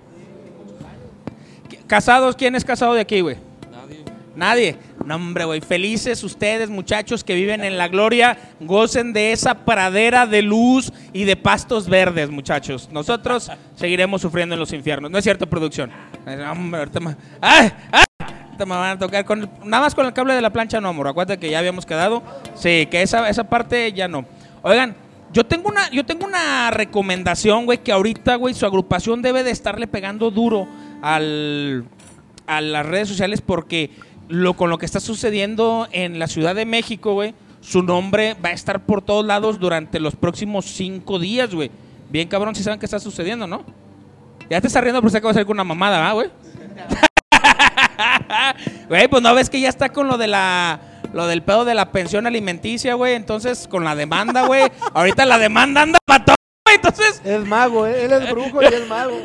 ¿Qui- 1.69 1.79
¿Casados? 1.87 2.37
¿Quién 2.37 2.55
es 2.55 2.65
casado 2.65 2.95
de 2.95 3.01
aquí, 3.01 3.21
güey? 3.21 3.37
Nadie. 3.71 4.05
Nadie. 4.35 4.77
No, 5.07 5.15
hombre, 5.15 5.45
güey. 5.45 5.61
Felices 5.61 6.25
ustedes, 6.25 6.69
muchachos 6.69 7.23
que 7.23 7.35
viven 7.35 7.63
en 7.63 7.79
la 7.79 7.87
gloria. 7.87 8.37
Gocen 8.61 9.13
de 9.13 9.31
esa 9.31 9.65
pradera 9.65 10.27
de 10.27 10.43
luz 10.43 10.93
y 11.13 11.23
de 11.25 11.37
pastos 11.37 11.89
verdes, 11.89 12.29
muchachos. 12.31 12.89
Nosotros 12.91 13.51
seguiremos 13.77 14.21
sufriendo 14.21 14.55
en 14.57 14.59
los 14.59 14.73
infiernos. 14.73 15.11
No 15.11 15.19
es 15.19 15.23
cierto, 15.25 15.47
producción. 15.49 15.91
Ay, 16.27 16.37
no, 16.37 16.51
hombre, 16.51 16.81
ahorita 16.81 16.99
me... 17.01 17.17
¡Ay! 17.41 17.71
¡Ay! 17.93 18.05
Ahorita 18.19 18.67
me 18.67 18.75
van 18.75 18.97
a 18.97 18.99
tocar 18.99 19.25
con 19.25 19.43
el- 19.43 19.49
Nada 19.65 19.85
más 19.85 19.95
con 19.95 20.07
el 20.07 20.13
cable 20.13 20.35
de 20.35 20.41
la 20.43 20.51
plancha, 20.51 20.81
no, 20.81 20.89
amor. 20.89 21.07
Acuérdate 21.07 21.39
que 21.39 21.51
ya 21.51 21.61
habíamos 21.61 21.87
quedado. 21.87 22.25
Sí, 22.57 22.89
que 22.91 23.03
esa, 23.03 23.29
esa 23.29 23.45
parte 23.45 23.93
ya 23.93 24.09
no. 24.09 24.25
Oigan, 24.63 24.97
yo 25.33 25.45
tengo 25.45 25.69
una, 25.69 25.89
yo 25.91 26.05
tengo 26.05 26.27
una 26.27 26.73
recomendación, 26.73 27.65
güey, 27.65 27.79
que 27.79 27.93
ahorita, 27.93 28.35
güey, 28.37 28.55
su 28.55 28.67
agrupación 28.67 29.23
debe 29.23 29.45
de 29.45 29.53
estarle 29.53 29.87
pegando 29.87 30.33
duro 30.33 30.67
al, 31.03 31.85
a 32.47 32.61
las 32.61 32.87
redes 32.87 33.09
sociales 33.09 33.41
porque 33.41 33.91
lo 34.29 34.55
con 34.55 34.71
lo 34.71 34.79
que 34.79 34.87
está 34.87 35.01
sucediendo 35.01 35.89
en 35.93 36.19
la 36.19 36.27
Ciudad 36.27 36.55
de 36.55 36.65
México, 36.65 37.15
güey, 37.15 37.35
su 37.61 37.83
nombre 37.83 38.35
va 38.45 38.51
a 38.51 38.53
estar 38.53 38.85
por 38.85 39.03
todos 39.03 39.25
lados 39.25 39.59
durante 39.59 40.01
los 40.01 40.17
próximos 40.17 40.67
cinco 40.67 41.19
días, 41.19 41.55
güey. 41.55 41.71
Bien 42.11 42.29
cabrón, 42.29 42.55
si 42.55 42.63
saben 42.63 42.79
qué 42.79 42.87
está 42.87 43.01
sucediendo, 43.01 43.47
¿no? 43.47 43.65
Ya 44.49 44.61
te 44.61 44.69
estás 44.69 44.83
riendo 44.83 45.03
por 45.03 45.11
si 45.11 45.17
acabo 45.17 45.31
de 45.31 45.35
salir 45.35 45.47
con 45.47 45.57
una 45.57 45.65
mamada, 45.65 45.99
¿va, 46.01 46.13
güey? 46.13 46.31
Güey, 48.89 49.09
pues 49.09 49.23
no 49.23 49.35
ves 49.35 49.51
que 49.51 49.61
ya 49.61 49.69
está 49.69 49.89
con 49.89 50.07
lo 50.07 50.17
de 50.19 50.29
la 50.29 50.81
lo 51.13 51.27
del 51.27 51.43
pedo 51.43 51.65
de 51.65 51.75
la 51.75 51.91
pensión 51.93 52.27
alimenticia, 52.27 52.95
güey. 52.95 53.15
Entonces, 53.15 53.67
con 53.69 53.85
la 53.85 53.95
demanda, 53.95 54.43
güey. 54.43 54.71
Ahorita 54.93 55.25
la 55.25 55.39
demanda 55.39 55.83
anda 55.83 55.99
para 56.05 56.25
todo, 56.25 56.37
güey. 56.65 56.77
Entonces, 56.77 57.21
Es 57.25 57.45
mago, 57.47 57.87
¿eh? 57.87 58.05
él 58.05 58.13
es 58.13 58.31
brujo 58.31 58.63
y 58.63 58.67
es 58.67 58.87
mago. 58.87 59.17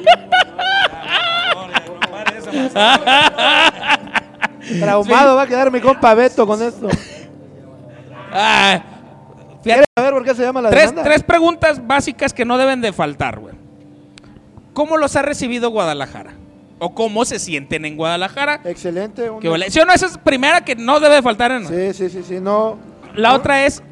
Traumado 4.80 5.36
va 5.36 5.44
a 5.44 5.48
quedar 5.48 5.72
mi 5.72 5.82
compa 5.82 6.14
Beto 6.14 6.46
con 6.48 6.62
esto. 6.62 6.88
ah, 8.32 8.82
¿Quieres 9.64 9.86
saber 9.96 10.14
por 10.14 10.24
qué 10.24 10.34
se 10.34 10.42
llama 10.44 10.62
la 10.62 10.70
tres, 10.70 10.86
demanda? 10.90 11.04
tres 11.04 11.24
preguntas 11.24 11.86
básicas 11.86 12.34
que 12.34 12.46
no 12.46 12.58
deben 12.58 12.82
de 12.82 12.92
faltar, 12.94 13.40
güey. 13.40 13.54
¿Cómo 14.74 14.98
los 14.98 15.16
ha 15.16 15.22
recibido 15.22 15.70
Guadalajara? 15.70 16.34
¿O 16.80 16.96
cómo 16.96 17.26
se 17.26 17.38
sienten 17.38 17.86
en 17.86 17.96
Guadalajara? 17.98 18.62
Excelente. 18.64 19.30
un- 19.30 19.40
¿Qué 19.40 19.50
vale? 19.50 19.70
¿Sí 19.70 19.80
o 19.80 19.86
no? 19.86 19.94
Esa 19.94 20.08
es 20.08 20.18
primera 20.18 20.62
que 20.66 20.76
no 20.76 21.00
debe 21.00 21.16
de 21.16 21.22
faltar 21.22 21.52
en... 21.52 21.68
Sí, 21.68 21.94
sí, 21.94 22.10
sí, 22.10 22.24
sí, 22.28 22.40
no. 22.40 22.78
La 23.14 23.30
no. 23.30 23.36
otra 23.36 23.66
es, 23.66 23.84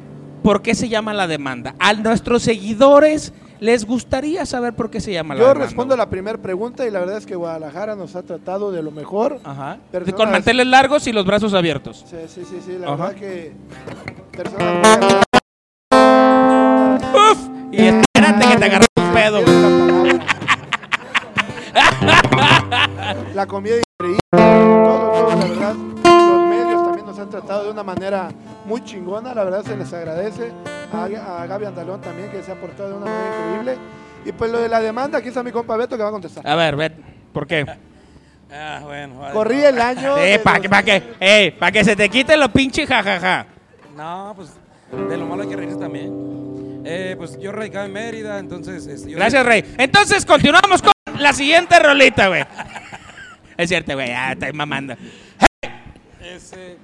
¿por 0.42 0.62
qué 0.62 0.74
se 0.74 0.88
llama 0.88 1.14
la 1.14 1.28
demanda? 1.28 1.74
A 1.78 1.92
nuestros 1.92 2.42
seguidores 2.42 3.32
les 3.60 3.84
gustaría 3.86 4.44
saber 4.46 4.72
por 4.74 4.90
qué 4.90 5.00
se 5.00 5.12
llama 5.12 5.34
la 5.34 5.40
Yo 5.40 5.54
respondo 5.54 5.94
a 5.94 5.96
la 5.96 6.08
primera 6.08 6.38
pregunta 6.38 6.86
y 6.86 6.90
la 6.90 7.00
verdad 7.00 7.18
es 7.18 7.26
que 7.26 7.34
Guadalajara 7.36 7.94
nos 7.94 8.16
ha 8.16 8.22
tratado 8.22 8.72
de 8.72 8.82
lo 8.82 8.90
mejor. 8.90 9.38
Ajá. 9.44 9.78
Personas- 9.92 10.14
Con 10.16 10.30
manteles 10.32 10.66
largos 10.66 11.06
y 11.06 11.12
los 11.12 11.24
brazos 11.26 11.54
abiertos. 11.54 12.04
Sí, 12.08 12.16
sí, 12.26 12.42
sí, 12.48 12.60
sí, 12.64 12.78
la 12.78 12.86
Ajá. 12.88 12.96
verdad 12.96 13.14
que 13.20 13.52
personas. 14.32 15.20
¡Uf! 17.14 17.38
Y 17.72 17.82
espérate 17.86 18.48
que 18.48 18.56
te 18.56 18.64
agarró 18.64 18.86
un 18.96 19.12
pedo. 19.14 19.40
La 23.34 23.46
comida 23.46 23.74
increíble, 23.76 24.18
todo, 24.32 25.12
todo, 25.12 25.28
la 25.30 25.36
verdad. 25.46 25.74
Los 25.74 26.48
medios 26.48 26.82
también 26.84 27.06
nos 27.06 27.18
han 27.18 27.30
tratado 27.30 27.64
de 27.64 27.70
una 27.70 27.82
manera 27.82 28.28
muy 28.66 28.82
chingona, 28.84 29.34
la 29.34 29.44
verdad 29.44 29.62
se 29.64 29.76
les 29.76 29.92
agradece. 29.92 30.52
A, 30.92 31.42
a 31.42 31.46
Gaby 31.46 31.66
Andalón 31.66 32.00
también, 32.00 32.30
que 32.30 32.42
se 32.42 32.50
ha 32.52 32.54
portado 32.56 32.88
de 32.90 32.94
una 32.96 33.06
manera 33.06 33.36
increíble. 33.48 33.78
Y 34.24 34.32
pues 34.32 34.50
lo 34.50 34.58
de 34.60 34.68
la 34.68 34.80
demanda, 34.80 35.18
aquí 35.18 35.28
está 35.28 35.42
mi 35.42 35.50
compa 35.52 35.76
Beto 35.76 35.96
que 35.96 36.02
va 36.02 36.08
a 36.08 36.12
contestar. 36.12 36.46
A 36.46 36.54
ver, 36.54 36.76
ven. 36.76 36.94
¿Por 37.32 37.46
qué? 37.46 37.64
Ah, 38.52 38.80
bueno. 38.82 39.20
vale. 39.20 39.32
Corrí 39.32 39.62
el 39.62 39.80
año. 39.80 40.16
Eh, 40.18 40.38
para 40.40 40.56
los- 40.58 40.62
que, 40.62 40.68
pa' 40.68 40.82
que, 40.82 41.02
eh, 41.20 41.56
pa' 41.58 41.70
que 41.70 41.84
se 41.84 41.94
te 41.96 42.08
quite 42.08 42.36
lo 42.36 42.48
pinche 42.52 42.86
jajaja. 42.86 43.46
No, 43.96 44.32
pues 44.36 44.50
de 45.08 45.16
lo 45.16 45.26
malo 45.26 45.42
hay 45.42 45.48
que 45.48 45.56
reírse 45.56 45.76
también. 45.78 46.82
Eh, 46.84 47.14
pues 47.16 47.38
yo 47.38 47.52
radicaba 47.52 47.84
en 47.84 47.92
Mérida, 47.92 48.38
entonces... 48.38 48.86
este, 48.86 49.10
yo- 49.10 49.16
Gracias, 49.18 49.44
Rey. 49.46 49.74
Entonces, 49.78 50.26
continuamos 50.26 50.82
con 50.82 50.92
la 51.18 51.32
siguiente 51.32 51.78
rolita, 51.78 52.28
güey. 52.28 52.44
Es 53.56 53.68
cierto, 53.68 53.94
güey. 53.94 54.08
Ya 54.08 54.32
estoy 54.32 54.52
mamando. 54.52 54.94
Este, 56.20 56.76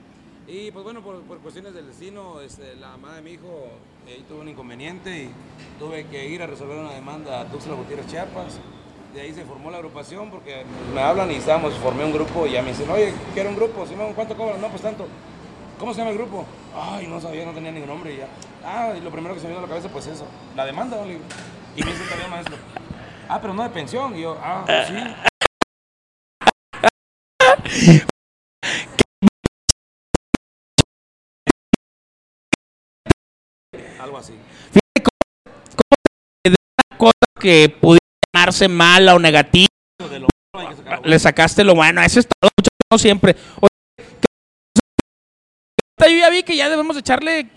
y 0.49 0.71
pues 0.71 0.85
bueno, 0.85 1.01
por, 1.01 1.21
por 1.23 1.39
cuestiones 1.39 1.75
del 1.75 1.87
destino, 1.87 2.41
este, 2.41 2.77
la 2.77 2.91
mamá 2.91 3.17
de 3.17 3.23
mi 3.23 3.33
hijo 3.33 3.69
eh, 4.07 4.23
tuvo 4.29 4.41
un 4.41 4.49
inconveniente 4.49 5.25
y 5.25 5.31
tuve 5.79 6.07
que 6.07 6.29
ir 6.29 6.43
a 6.43 6.47
resolver 6.47 6.79
una 6.79 6.93
demanda 6.93 7.41
a 7.41 7.45
Tuxtla 7.47 7.75
Gutiérrez, 7.75 8.07
Chiapas. 8.07 8.59
De 9.13 9.21
ahí 9.21 9.33
se 9.33 9.45
formó 9.45 9.71
la 9.71 9.79
agrupación 9.79 10.31
porque 10.31 10.65
me 10.95 11.01
hablan 11.01 11.31
y 11.31 11.37
estábamos, 11.37 11.75
formé 11.75 12.05
un 12.05 12.13
grupo 12.13 12.47
y 12.47 12.53
ya 12.53 12.63
me 12.63 12.69
dicen, 12.69 12.89
oye, 12.91 13.13
quiero 13.35 13.49
un 13.49 13.57
grupo, 13.57 13.87
Simón, 13.87 14.13
¿cuánto 14.15 14.37
cobran? 14.37 14.61
No, 14.61 14.69
pues 14.69 14.83
tanto. 14.83 15.07
¿Cómo 15.79 15.93
se 15.93 15.99
llama 15.99 16.11
el 16.11 16.19
grupo? 16.19 16.45
Ay, 16.75 17.07
no 17.07 17.21
sabía, 17.21 17.45
no 17.45 17.53
tenía 17.53 17.73
ningún 17.73 17.89
nombre 17.89 18.15
y 18.15 18.19
ya. 18.19 18.29
Ah, 18.65 18.95
y 18.97 19.01
lo 19.01 19.11
primero 19.11 19.35
que 19.35 19.41
se 19.41 19.47
me 19.47 19.53
vino 19.53 19.61
a 19.61 19.63
la 19.63 19.69
cabeza, 19.69 19.89
pues 19.89 20.07
eso, 20.07 20.27
la 20.55 20.65
demanda, 20.65 20.97
¿no? 20.97 21.07
Y 21.07 21.83
me 21.83 21.93
dice 21.93 22.05
también 22.09 22.31
maestro, 22.31 22.57
ah, 23.29 23.39
pero 23.41 23.53
no 23.53 23.63
de 23.63 23.71
pensión. 23.71 24.17
Y 24.17 24.23
yo, 24.23 24.39
ah, 24.41 24.65
pues 24.67 24.89
sí. 27.69 28.03
Algo 34.17 34.19
así. 34.19 34.35
Cosa 36.97 37.13
que 37.39 37.69
pudiera 37.81 38.01
llamarse 38.35 38.69
mala 38.69 39.15
o 39.15 39.19
negativa. 39.19 39.67
De 40.11 40.19
lo 40.21 40.29
Le 41.05 41.19
sacaste 41.19 41.63
lo 41.65 41.75
bueno. 41.75 42.01
Eso 42.03 42.21
es 42.21 42.27
todo, 42.27 42.51
muchachos, 42.57 42.79
no 42.91 42.99
siempre. 42.99 43.37
Oye, 43.61 44.07
¿qué- 45.99 46.11
yo 46.13 46.19
ya 46.19 46.31
vi 46.31 46.43
que 46.43 46.57
ya 46.57 46.69
debemos 46.71 46.97
echarle, 46.97 47.49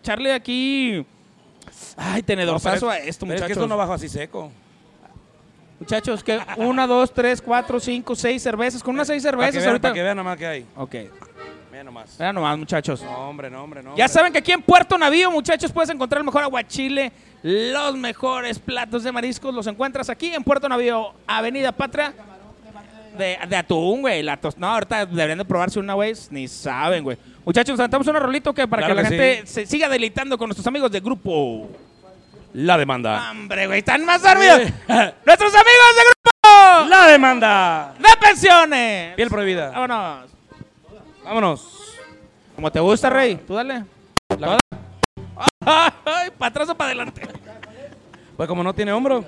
echarle 0.00 0.32
aquí. 0.32 1.06
Ay, 1.96 2.22
tenedorzazo 2.22 2.90
a 2.90 2.98
esto, 2.98 3.24
es 3.26 3.30
muchachos. 3.30 3.46
que 3.46 3.52
esto 3.52 3.66
no 3.68 3.76
bajo 3.76 3.92
así 3.92 4.08
seco. 4.08 4.50
Muchachos, 5.78 6.24
que 6.24 6.40
una, 6.56 6.86
dos, 6.86 7.12
tres, 7.12 7.40
cuatro, 7.42 7.78
cinco, 7.78 8.16
seis 8.16 8.42
cervezas. 8.42 8.82
Con 8.82 8.94
unas 8.94 9.06
seis 9.06 9.22
Para 9.22 9.36
que, 9.36 9.36
cervezas 9.52 9.62
vean, 9.62 9.68
ahorita. 9.70 9.82
para 9.82 9.94
que 9.94 10.02
vean 10.02 10.16
nomás 10.16 10.36
que 10.38 10.46
hay. 10.46 10.66
Ok, 10.76 10.94
nomás. 11.84 12.16
vean 12.18 12.34
nomás, 12.34 12.58
muchachos. 12.58 13.02
No, 13.02 13.28
hombre, 13.28 13.50
no, 13.50 13.62
hombre, 13.62 13.82
no. 13.82 13.90
Ya 13.90 14.04
hombre. 14.04 14.08
saben 14.08 14.32
que 14.32 14.38
aquí 14.38 14.52
en 14.52 14.62
Puerto 14.62 14.96
Navío, 14.98 15.30
muchachos, 15.30 15.70
puedes 15.72 15.90
encontrar 15.90 16.18
el 16.20 16.24
mejor 16.24 16.42
aguachile, 16.42 17.12
los 17.42 17.96
mejores 17.96 18.58
platos 18.58 19.02
de 19.04 19.12
mariscos. 19.12 19.54
Los 19.54 19.66
encuentras 19.66 20.08
aquí 20.10 20.34
en 20.34 20.42
Puerto 20.44 20.68
Navío, 20.68 21.12
Avenida 21.26 21.72
Patria. 21.72 22.12
De, 23.18 23.38
de 23.48 23.56
atún, 23.56 24.00
güey. 24.00 24.22
la 24.24 24.36
tos- 24.40 24.56
No, 24.58 24.66
ahorita 24.66 25.06
deberían 25.06 25.38
de 25.38 25.44
probarse 25.44 25.78
una, 25.78 25.94
güey. 25.94 26.14
Ni 26.30 26.48
saben, 26.48 27.04
güey. 27.04 27.16
Muchachos, 27.44 27.72
nos 27.74 27.80
aventamos 27.80 28.06
una 28.08 28.18
rolito 28.18 28.52
que 28.52 28.66
para 28.66 28.86
Claro 28.86 28.96
que 28.96 29.02
la 29.02 29.08
gente 29.08 29.46
se 29.46 29.66
siga 29.66 29.88
deleitando 29.88 30.36
con 30.36 30.48
nuestros 30.48 30.66
amigos 30.66 30.90
de 30.90 30.98
grupo. 31.00 31.68
La 32.54 32.76
demanda. 32.78 33.30
Hombre, 33.30 33.66
güey, 33.66 33.80
están 33.80 34.04
más 34.04 34.22
dormidos. 34.22 34.60
Nuestros 34.88 35.52
amigos 35.54 35.90
de 35.96 36.02
grupo 36.08 36.88
La 36.88 37.06
demanda. 37.08 37.94
de 37.98 38.08
pensiones. 38.20 39.14
Piel 39.14 39.28
prohibida. 39.28 39.70
Vámonos. 39.70 40.30
Vámonos. 41.24 41.96
Como 42.54 42.70
te 42.70 42.80
gusta, 42.80 43.10
Rey. 43.10 43.36
Tú 43.36 43.54
dale. 43.54 43.84
La- 44.38 44.58
Ay, 46.06 46.30
para 46.38 46.48
atrás 46.50 46.68
o 46.68 46.74
para 46.76 46.88
adelante. 46.90 47.22
Pues 48.36 48.48
como 48.48 48.62
no 48.62 48.74
tiene 48.74 48.92
hombro. 48.92 49.24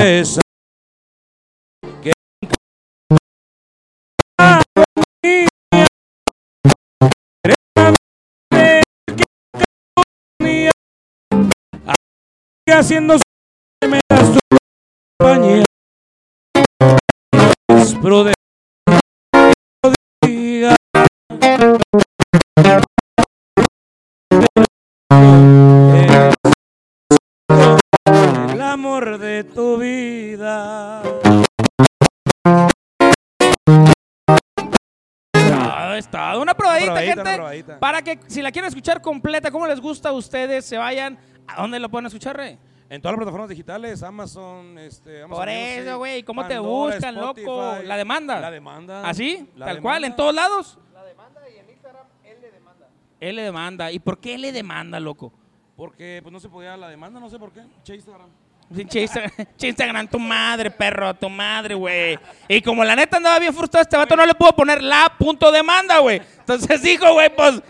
Esa- 0.00 0.40
que- 2.02 2.12
haciendo 12.70 13.14
su- 13.18 13.22
compañía 15.18 15.64
Es 17.68 17.94
amor 28.98 29.18
de 29.18 29.44
tu 29.44 29.78
vida. 29.78 31.02
Ah, 35.34 35.96
está. 35.96 36.36
Una 36.38 36.54
probadita, 36.54 36.86
probadita, 36.86 37.14
gente. 37.14 37.20
una 37.20 37.34
probadita. 37.36 37.78
Para 37.78 38.02
que 38.02 38.18
si 38.26 38.42
la 38.42 38.50
quieren 38.50 38.68
escuchar 38.68 39.00
completa, 39.00 39.50
como 39.50 39.66
les 39.66 39.80
gusta 39.80 40.08
a 40.08 40.12
ustedes, 40.12 40.64
se 40.64 40.76
vayan. 40.76 41.18
¿A 41.46 41.62
dónde 41.62 41.78
lo 41.78 41.88
pueden 41.88 42.06
escuchar, 42.06 42.36
Rey? 42.36 42.58
En 42.90 43.00
todas 43.00 43.12
las 43.12 43.18
plataformas 43.18 43.50
digitales, 43.50 44.02
Amazon, 44.02 44.78
este, 44.78 45.22
Amazon 45.22 45.42
Por 45.42 45.48
eso, 45.48 45.98
güey. 45.98 46.22
¿Cómo 46.22 46.46
te 46.46 46.58
buscan, 46.58 47.14
loco? 47.14 47.76
La 47.84 47.96
demanda. 47.96 48.40
La 48.40 48.50
demanda. 48.50 49.08
¿Así? 49.08 49.48
La 49.56 49.66
Tal 49.66 49.80
cual, 49.80 50.04
en 50.04 50.16
todos 50.16 50.34
lados. 50.34 50.78
La 50.92 51.04
demanda 51.04 51.40
y 51.48 51.58
en 51.58 51.70
Instagram, 51.70 52.06
L 52.24 52.50
demanda. 52.50 52.88
L 53.20 53.42
demanda. 53.42 53.92
¿Y 53.92 53.98
por 54.00 54.18
qué 54.18 54.34
L 54.34 54.50
demanda, 54.50 54.98
loco? 54.98 55.32
Porque 55.76 56.18
pues 56.22 56.32
no 56.32 56.40
se 56.40 56.48
podía 56.48 56.76
la 56.76 56.88
demanda, 56.88 57.20
no 57.20 57.30
sé 57.30 57.38
por 57.38 57.52
qué. 57.52 57.62
Che 57.84 57.94
Instagram. 57.94 58.28
Pinche 58.74 59.06
Instagram, 59.60 60.08
tu 60.08 60.18
madre, 60.18 60.70
perro, 60.70 61.14
tu 61.14 61.30
madre, 61.30 61.74
güey. 61.74 62.18
Y 62.48 62.60
como 62.60 62.84
la 62.84 62.94
neta 62.94 63.16
andaba 63.16 63.38
bien 63.38 63.54
frustrado, 63.54 63.82
este 63.82 63.96
vato 63.96 64.14
no 64.14 64.26
le 64.26 64.34
pudo 64.34 64.52
poner 64.54 64.82
la 64.82 65.12
punto 65.18 65.50
demanda, 65.50 65.98
güey. 65.98 66.20
Entonces 66.38 66.82
dijo, 66.82 67.12
güey, 67.14 67.34
pues 67.34 67.62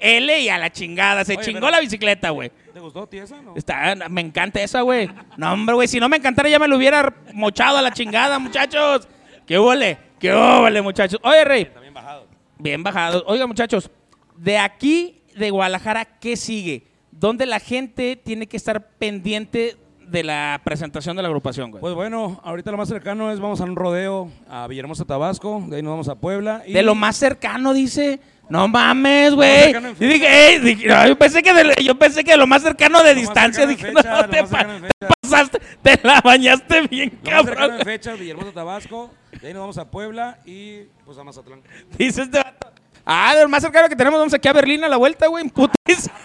L 0.00 0.40
y 0.40 0.48
a 0.48 0.58
la 0.58 0.70
chingada. 0.72 1.24
Se 1.24 1.36
Oye, 1.36 1.44
chingó 1.44 1.70
la 1.70 1.78
bicicleta, 1.78 2.30
güey. 2.30 2.50
¿Te 2.72 2.80
gustó 2.80 3.06
tiesa? 3.06 3.40
No. 3.40 3.54
Está, 3.54 3.94
me 4.08 4.20
encanta 4.20 4.60
esa, 4.60 4.80
güey. 4.80 5.08
No, 5.36 5.52
hombre, 5.52 5.74
güey, 5.74 5.86
si 5.88 6.00
no 6.00 6.08
me 6.08 6.16
encantara 6.16 6.48
ya 6.48 6.58
me 6.58 6.66
lo 6.66 6.76
hubiera 6.76 7.14
mochado 7.32 7.78
a 7.78 7.82
la 7.82 7.92
chingada, 7.92 8.38
muchachos. 8.38 9.06
¿Qué 9.46 9.58
huele? 9.58 9.98
¿Qué 10.18 10.34
huele, 10.34 10.82
muchachos? 10.82 11.20
Oye, 11.22 11.44
Rey, 11.44 11.64
También 11.66 11.94
bajado. 11.94 12.26
bien 12.58 12.82
bajado. 12.82 13.24
Oiga, 13.26 13.46
muchachos, 13.46 13.90
de 14.36 14.58
aquí, 14.58 15.22
de 15.36 15.50
Guadalajara, 15.50 16.04
¿qué 16.04 16.36
sigue? 16.36 16.86
¿Dónde 17.10 17.46
la 17.46 17.60
gente 17.60 18.16
tiene 18.16 18.46
que 18.46 18.56
estar 18.56 18.88
pendiente 18.98 19.76
de 20.10 20.22
la 20.24 20.60
presentación 20.64 21.16
de 21.16 21.22
la 21.22 21.28
agrupación, 21.28 21.70
güey? 21.70 21.80
Pues 21.80 21.94
bueno, 21.94 22.40
ahorita 22.44 22.70
lo 22.70 22.76
más 22.76 22.88
cercano 22.88 23.30
es 23.32 23.40
vamos 23.40 23.60
a 23.60 23.64
un 23.64 23.76
rodeo 23.76 24.28
a 24.48 24.66
Villahermosa, 24.66 25.04
Tabasco, 25.04 25.62
de 25.68 25.76
ahí 25.76 25.82
nos 25.82 25.92
vamos 25.92 26.08
a 26.08 26.14
Puebla. 26.16 26.62
Y 26.66 26.72
De 26.72 26.82
lo 26.82 26.94
más 26.94 27.16
cercano, 27.16 27.72
dice. 27.72 28.20
No 28.48 28.66
mames, 28.66 29.32
güey. 29.34 29.70
Y 30.00 30.06
dije, 30.06 30.48
ey, 30.48 30.58
dije, 30.58 30.88
no, 30.88 31.06
yo, 31.06 31.16
pensé 31.16 31.40
que 31.40 31.54
de, 31.54 31.72
yo 31.84 31.96
pensé 31.96 32.24
que 32.24 32.32
de 32.32 32.36
lo 32.36 32.48
más 32.48 32.62
cercano 32.62 33.00
de 33.04 33.14
Lo 33.14 33.20
distancia. 33.20 33.64
cercano 33.64 33.76
Dije, 33.76 33.92
fecha, 34.02 34.10
no, 34.22 34.28
te, 34.28 34.42
pa- 34.42 34.64
fecha. 34.64 35.14
pasaste, 35.22 35.60
te 35.82 36.00
la 36.02 36.20
bañaste 36.20 36.80
bien, 36.88 37.16
Lo 37.22 37.30
más 37.30 37.44
cercano 37.44 37.60
cabrón. 37.68 37.78
en 37.78 37.84
fechas, 37.84 38.18
Villahermosa, 38.18 38.50
Tabasco, 38.52 39.10
de 39.40 39.46
ahí 39.46 39.54
nos 39.54 39.60
vamos 39.60 39.78
a 39.78 39.88
Puebla 39.88 40.38
y 40.44 40.80
pues 41.04 41.16
a 41.18 41.22
Mazatlán. 41.22 41.62
Dice 41.96 42.22
este 42.22 42.38
vato. 42.38 42.72
Ah, 43.06 43.36
de 43.36 43.42
lo 43.42 43.48
más 43.48 43.62
cercano 43.62 43.88
que 43.88 43.94
tenemos, 43.94 44.18
vamos 44.18 44.34
aquí 44.34 44.48
a 44.48 44.52
Berlín 44.52 44.82
a 44.82 44.88
la 44.88 44.96
vuelta, 44.96 45.28
güey, 45.28 45.48
putis. 45.48 46.10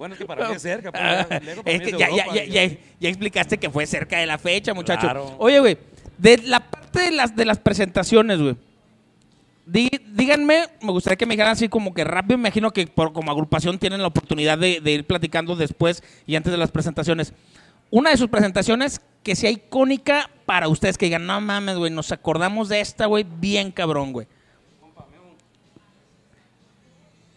Bueno, 0.00 0.14
es 0.14 0.18
que 0.18 0.24
para 0.24 0.48
mí 0.48 0.54
es 0.54 0.62
cerca, 0.62 0.90
pero 0.90 1.04
lejos 1.44 1.62
para 1.62 1.76
es 1.76 1.78
mí 1.80 1.84
que 1.84 1.90
es 1.90 1.98
ya, 1.98 2.08
ya, 2.08 2.22
Europa, 2.24 2.34
ya, 2.34 2.44
ya, 2.66 2.76
ya 3.00 3.08
explicaste 3.10 3.58
que 3.58 3.68
fue 3.68 3.86
cerca 3.86 4.18
de 4.18 4.24
la 4.24 4.38
fecha, 4.38 4.72
muchacho. 4.72 5.02
Claro. 5.02 5.36
Oye, 5.36 5.60
güey, 5.60 5.76
de 6.16 6.38
la 6.38 6.60
parte 6.70 7.00
de 7.02 7.10
las, 7.10 7.36
de 7.36 7.44
las 7.44 7.58
presentaciones, 7.58 8.40
güey. 8.40 8.56
Dí- 9.66 10.00
díganme, 10.14 10.68
me 10.80 10.90
gustaría 10.90 11.18
que 11.18 11.26
me 11.26 11.34
dijeran 11.34 11.52
así 11.52 11.68
como 11.68 11.92
que 11.92 12.02
rápido, 12.04 12.38
me 12.38 12.48
imagino 12.48 12.70
que 12.70 12.86
por, 12.86 13.12
como 13.12 13.30
agrupación 13.30 13.78
tienen 13.78 14.00
la 14.00 14.08
oportunidad 14.08 14.56
de, 14.56 14.80
de 14.80 14.90
ir 14.90 15.06
platicando 15.06 15.54
después 15.54 16.02
y 16.26 16.34
antes 16.34 16.50
de 16.50 16.56
las 16.56 16.70
presentaciones. 16.70 17.34
Una 17.90 18.08
de 18.08 18.16
sus 18.16 18.28
presentaciones 18.30 19.02
que 19.22 19.36
sea 19.36 19.50
icónica 19.50 20.30
para 20.46 20.68
ustedes, 20.68 20.96
que 20.96 21.04
digan, 21.04 21.26
no 21.26 21.38
mames, 21.42 21.76
güey, 21.76 21.92
nos 21.92 22.10
acordamos 22.10 22.70
de 22.70 22.80
esta, 22.80 23.04
güey, 23.04 23.26
bien 23.38 23.70
cabrón, 23.70 24.14
güey. 24.14 24.26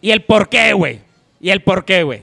Y 0.00 0.12
el 0.12 0.22
por 0.24 0.48
qué, 0.48 0.72
güey. 0.72 1.00
Y 1.42 1.50
el 1.50 1.62
por 1.62 1.84
qué, 1.84 2.04
güey. 2.04 2.22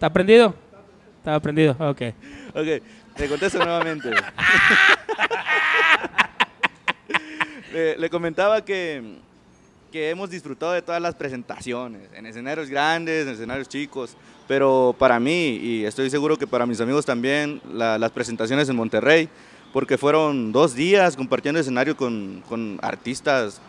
¿Está 0.00 0.08
prendido? 0.10 0.54
Estaba 1.18 1.38
prendido, 1.40 1.72
ok. 1.78 2.00
Ok, 2.54 2.66
te 3.16 3.28
contesto 3.28 3.58
nuevamente. 3.58 4.08
le, 7.74 7.98
le 7.98 8.08
comentaba 8.08 8.64
que, 8.64 9.02
que 9.92 10.08
hemos 10.08 10.30
disfrutado 10.30 10.72
de 10.72 10.80
todas 10.80 11.02
las 11.02 11.14
presentaciones, 11.14 12.08
en 12.14 12.24
escenarios 12.24 12.70
grandes, 12.70 13.26
en 13.26 13.34
escenarios 13.34 13.68
chicos, 13.68 14.16
pero 14.48 14.96
para 14.98 15.20
mí, 15.20 15.56
y 15.62 15.84
estoy 15.84 16.08
seguro 16.08 16.38
que 16.38 16.46
para 16.46 16.64
mis 16.64 16.80
amigos 16.80 17.04
también, 17.04 17.60
la- 17.70 17.98
las 17.98 18.10
presentaciones 18.10 18.70
en 18.70 18.76
Monterrey, 18.76 19.28
porque 19.70 19.98
fueron 19.98 20.50
dos 20.50 20.74
días 20.74 21.14
compartiendo 21.14 21.60
escenario 21.60 21.94
con, 21.94 22.42
con 22.48 22.78
artistas 22.80 23.60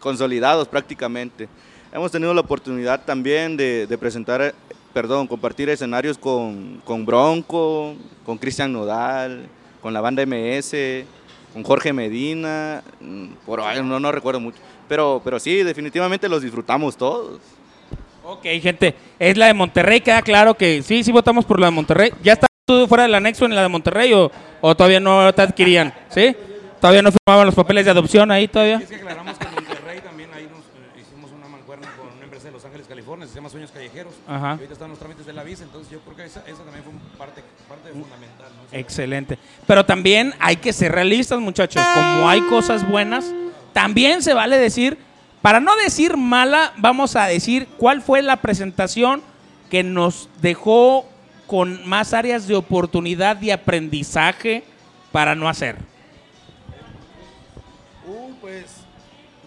consolidados 0.00 0.66
prácticamente. 0.66 1.46
Hemos 1.92 2.10
tenido 2.10 2.32
la 2.32 2.40
oportunidad 2.40 3.04
también 3.04 3.58
de, 3.58 3.86
de 3.86 3.98
presentar, 3.98 4.54
perdón, 4.94 5.26
compartir 5.26 5.68
escenarios 5.68 6.16
con, 6.16 6.80
con 6.84 7.04
Bronco, 7.04 7.94
con 8.24 8.38
Cristian 8.38 8.72
Nodal, 8.72 9.48
con 9.82 9.92
la 9.92 10.00
banda 10.00 10.24
MS, 10.24 11.04
con 11.52 11.64
Jorge 11.64 11.92
Medina, 11.92 12.82
mm, 13.00 13.26
por 13.44 13.60
ahí 13.60 13.82
no, 13.82 13.98
no 14.00 14.12
recuerdo 14.12 14.40
mucho. 14.40 14.58
Pero, 14.88 15.20
pero 15.22 15.38
sí, 15.40 15.62
definitivamente 15.62 16.28
los 16.28 16.42
disfrutamos 16.42 16.96
todos. 16.96 17.40
Ok, 18.22 18.44
gente, 18.62 18.94
es 19.18 19.36
la 19.36 19.46
de 19.46 19.54
Monterrey, 19.54 20.00
queda 20.00 20.22
claro 20.22 20.54
que 20.54 20.82
sí, 20.82 21.02
sí 21.02 21.12
votamos 21.12 21.44
por 21.44 21.60
la 21.60 21.66
de 21.66 21.72
Monterrey. 21.72 22.10
¿Ya 22.22 22.34
está 22.34 22.46
tú 22.64 22.86
fuera 22.86 23.02
del 23.02 23.14
anexo 23.14 23.44
en 23.44 23.54
la 23.54 23.62
de 23.62 23.68
Monterrey 23.68 24.12
o, 24.14 24.30
o 24.60 24.74
todavía 24.74 25.00
no 25.00 25.32
te 25.34 25.42
adquirían? 25.42 25.92
¿Sí? 26.08 26.34
¿Todavía 26.80 27.02
no 27.02 27.10
firmaban 27.12 27.46
los 27.46 27.54
papeles 27.54 27.84
de 27.84 27.90
adopción 27.90 28.30
ahí 28.30 28.46
todavía? 28.46 28.76
Es 28.76 28.88
que 28.88 28.96
aclaramos 28.96 29.36
que 29.38 29.46
en 29.46 29.54
Monterrey 29.54 30.00
también 30.00 30.30
ahí 30.32 30.44
nos 30.44 30.60
eh, 30.60 31.00
hicimos 31.02 31.32
una 31.32 31.48
mancuerna 31.48 31.88
con 31.96 32.06
una 32.14 32.24
empresa 32.24 32.46
de 32.46 32.52
Los 32.52 32.64
Se 33.28 33.34
llama 33.36 33.48
Sueños 33.48 33.70
Callejeros. 33.70 34.14
Ajá. 34.26 34.48
Y 34.48 34.50
ahorita 34.50 34.72
están 34.74 34.90
los 34.90 34.98
trámites 34.98 35.26
de 35.26 35.32
la 35.32 35.42
visa, 35.42 35.64
entonces 35.64 35.90
yo 35.90 36.00
creo 36.00 36.16
que 36.16 36.24
esa, 36.24 36.40
esa 36.46 36.62
también 36.62 36.84
fue 36.84 36.92
parte, 37.18 37.42
parte 37.68 37.90
fundamental. 37.90 38.48
¿no? 38.56 38.66
Esa- 38.68 38.76
Excelente. 38.78 39.38
Pero 39.66 39.84
también 39.84 40.34
hay 40.40 40.56
que 40.56 40.72
ser 40.72 40.92
realistas, 40.92 41.38
muchachos. 41.40 41.82
Como 41.94 42.28
hay 42.28 42.40
cosas 42.42 42.88
buenas, 42.88 43.32
también 43.72 44.22
se 44.22 44.34
vale 44.34 44.58
decir, 44.58 44.98
para 45.42 45.60
no 45.60 45.74
decir 45.76 46.16
mala, 46.16 46.72
vamos 46.78 47.16
a 47.16 47.26
decir 47.26 47.68
cuál 47.78 48.00
fue 48.02 48.22
la 48.22 48.36
presentación 48.36 49.22
que 49.70 49.82
nos 49.82 50.28
dejó 50.40 51.06
con 51.46 51.86
más 51.86 52.14
áreas 52.14 52.46
de 52.46 52.54
oportunidad 52.54 53.40
y 53.42 53.50
aprendizaje 53.50 54.64
para 55.12 55.34
no 55.34 55.48
hacer. 55.48 55.76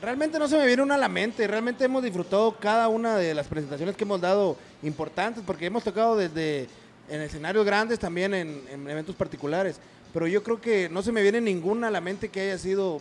Realmente 0.01 0.39
no 0.39 0.47
se 0.47 0.57
me 0.57 0.65
viene 0.65 0.81
una 0.83 0.95
a 0.95 0.97
la 0.97 1.09
mente. 1.09 1.47
Realmente 1.47 1.85
hemos 1.85 2.03
disfrutado 2.03 2.55
cada 2.59 2.87
una 2.87 3.17
de 3.17 3.33
las 3.33 3.47
presentaciones 3.47 3.95
que 3.95 4.03
hemos 4.03 4.21
dado 4.21 4.57
importantes, 4.83 5.43
porque 5.45 5.65
hemos 5.65 5.83
tocado 5.83 6.15
desde 6.15 6.67
en 7.09 7.21
escenarios 7.21 7.65
grandes, 7.65 7.99
también 7.99 8.33
en, 8.33 8.61
en 8.69 8.89
eventos 8.89 9.15
particulares. 9.15 9.79
Pero 10.13 10.25
yo 10.25 10.41
creo 10.41 10.59
que 10.59 10.89
no 10.89 11.01
se 11.01 11.11
me 11.11 11.21
viene 11.21 11.41
ninguna 11.41 11.89
a 11.89 11.91
la 11.91 12.01
mente 12.01 12.29
que 12.29 12.41
haya 12.41 12.57
sido 12.57 12.99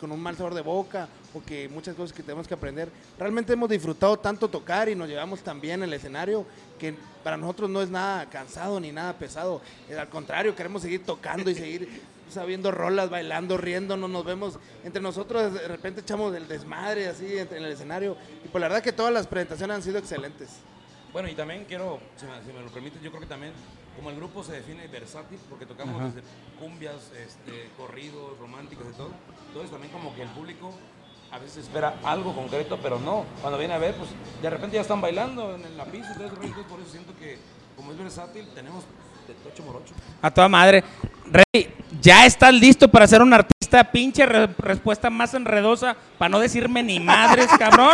con 0.00 0.12
un 0.12 0.20
mal 0.20 0.36
sabor 0.36 0.54
de 0.54 0.60
boca 0.60 1.08
o 1.34 1.42
que 1.42 1.68
muchas 1.68 1.96
cosas 1.96 2.16
que 2.16 2.22
tenemos 2.22 2.46
que 2.46 2.54
aprender. 2.54 2.88
Realmente 3.18 3.52
hemos 3.52 3.68
disfrutado 3.68 4.16
tanto 4.18 4.48
tocar 4.48 4.88
y 4.88 4.94
nos 4.94 5.08
llevamos 5.08 5.40
tan 5.42 5.60
bien 5.60 5.82
el 5.82 5.92
escenario 5.92 6.46
que 6.78 6.94
para 7.24 7.36
nosotros 7.36 7.68
no 7.68 7.82
es 7.82 7.90
nada 7.90 8.30
cansado 8.30 8.78
ni 8.78 8.92
nada 8.92 9.12
pesado. 9.14 9.60
Eh, 9.90 9.98
Al 9.98 10.08
contrario, 10.08 10.54
queremos 10.54 10.82
seguir 10.82 11.04
tocando 11.04 11.50
y 11.50 11.54
seguir 11.54 11.88
sabiendo 12.30 12.70
rolas, 12.70 13.10
bailando, 13.10 13.56
riéndonos, 13.56 14.08
nos 14.10 14.24
vemos 14.24 14.58
entre 14.84 15.00
nosotros, 15.02 15.52
de 15.54 15.68
repente 15.68 16.00
echamos 16.00 16.34
el 16.34 16.48
desmadre 16.48 17.08
así 17.08 17.38
entre- 17.38 17.58
en 17.58 17.64
el 17.64 17.72
escenario. 17.72 18.16
Y 18.44 18.48
pues 18.48 18.60
la 18.60 18.68
verdad 18.68 18.82
que 18.82 18.92
todas 18.92 19.12
las 19.12 19.26
presentaciones 19.26 19.76
han 19.76 19.82
sido 19.82 19.98
excelentes. 19.98 20.48
Bueno, 21.12 21.28
y 21.28 21.34
también 21.34 21.64
quiero, 21.66 22.00
si 22.16 22.26
me, 22.26 22.32
si 22.44 22.52
me 22.52 22.60
lo 22.60 22.70
permite, 22.70 22.98
yo 23.00 23.10
creo 23.10 23.20
que 23.20 23.28
también, 23.28 23.52
como 23.96 24.10
el 24.10 24.16
grupo 24.16 24.42
se 24.42 24.52
define 24.52 24.88
versátil, 24.88 25.38
porque 25.48 25.64
tocamos 25.64 25.94
Ajá. 25.96 26.06
desde 26.06 26.22
cumbias, 26.58 27.12
este, 27.16 27.70
corridos, 27.78 28.36
románticos 28.40 28.84
y 28.92 28.96
todo, 28.96 29.10
entonces 29.46 29.70
también 29.70 29.92
como 29.92 30.12
que 30.16 30.22
el 30.22 30.28
público 30.30 30.72
a 31.30 31.38
veces 31.38 31.58
espera 31.64 31.98
algo 32.04 32.34
concreto, 32.34 32.78
pero 32.82 32.98
no. 32.98 33.24
Cuando 33.40 33.58
viene 33.58 33.74
a 33.74 33.78
ver, 33.78 33.94
pues 33.94 34.10
de 34.42 34.50
repente 34.50 34.74
ya 34.74 34.80
están 34.82 35.00
bailando 35.00 35.54
en 35.54 35.76
la 35.76 35.84
pista 35.84 36.12
entonces 36.12 36.38
por 36.68 36.80
eso 36.80 36.90
siento 36.90 37.14
que 37.16 37.38
como 37.76 37.92
es 37.92 37.98
versátil, 37.98 38.46
tenemos 38.54 38.84
de 39.28 39.34
tocho 39.34 39.62
morocho. 39.64 39.94
A 40.22 40.30
toda 40.32 40.48
madre. 40.48 40.82
Rey, 41.26 41.74
¿ya 42.04 42.26
estás 42.26 42.52
listo 42.52 42.88
para 42.88 43.06
ser 43.06 43.22
un 43.22 43.32
artista? 43.32 43.82
Pinche 43.90 44.26
re- 44.26 44.48
respuesta 44.58 45.08
más 45.08 45.32
enredosa 45.32 45.96
para 46.18 46.28
no 46.28 46.38
decirme 46.38 46.82
ni 46.82 47.00
madres, 47.00 47.48
cabrón. 47.58 47.92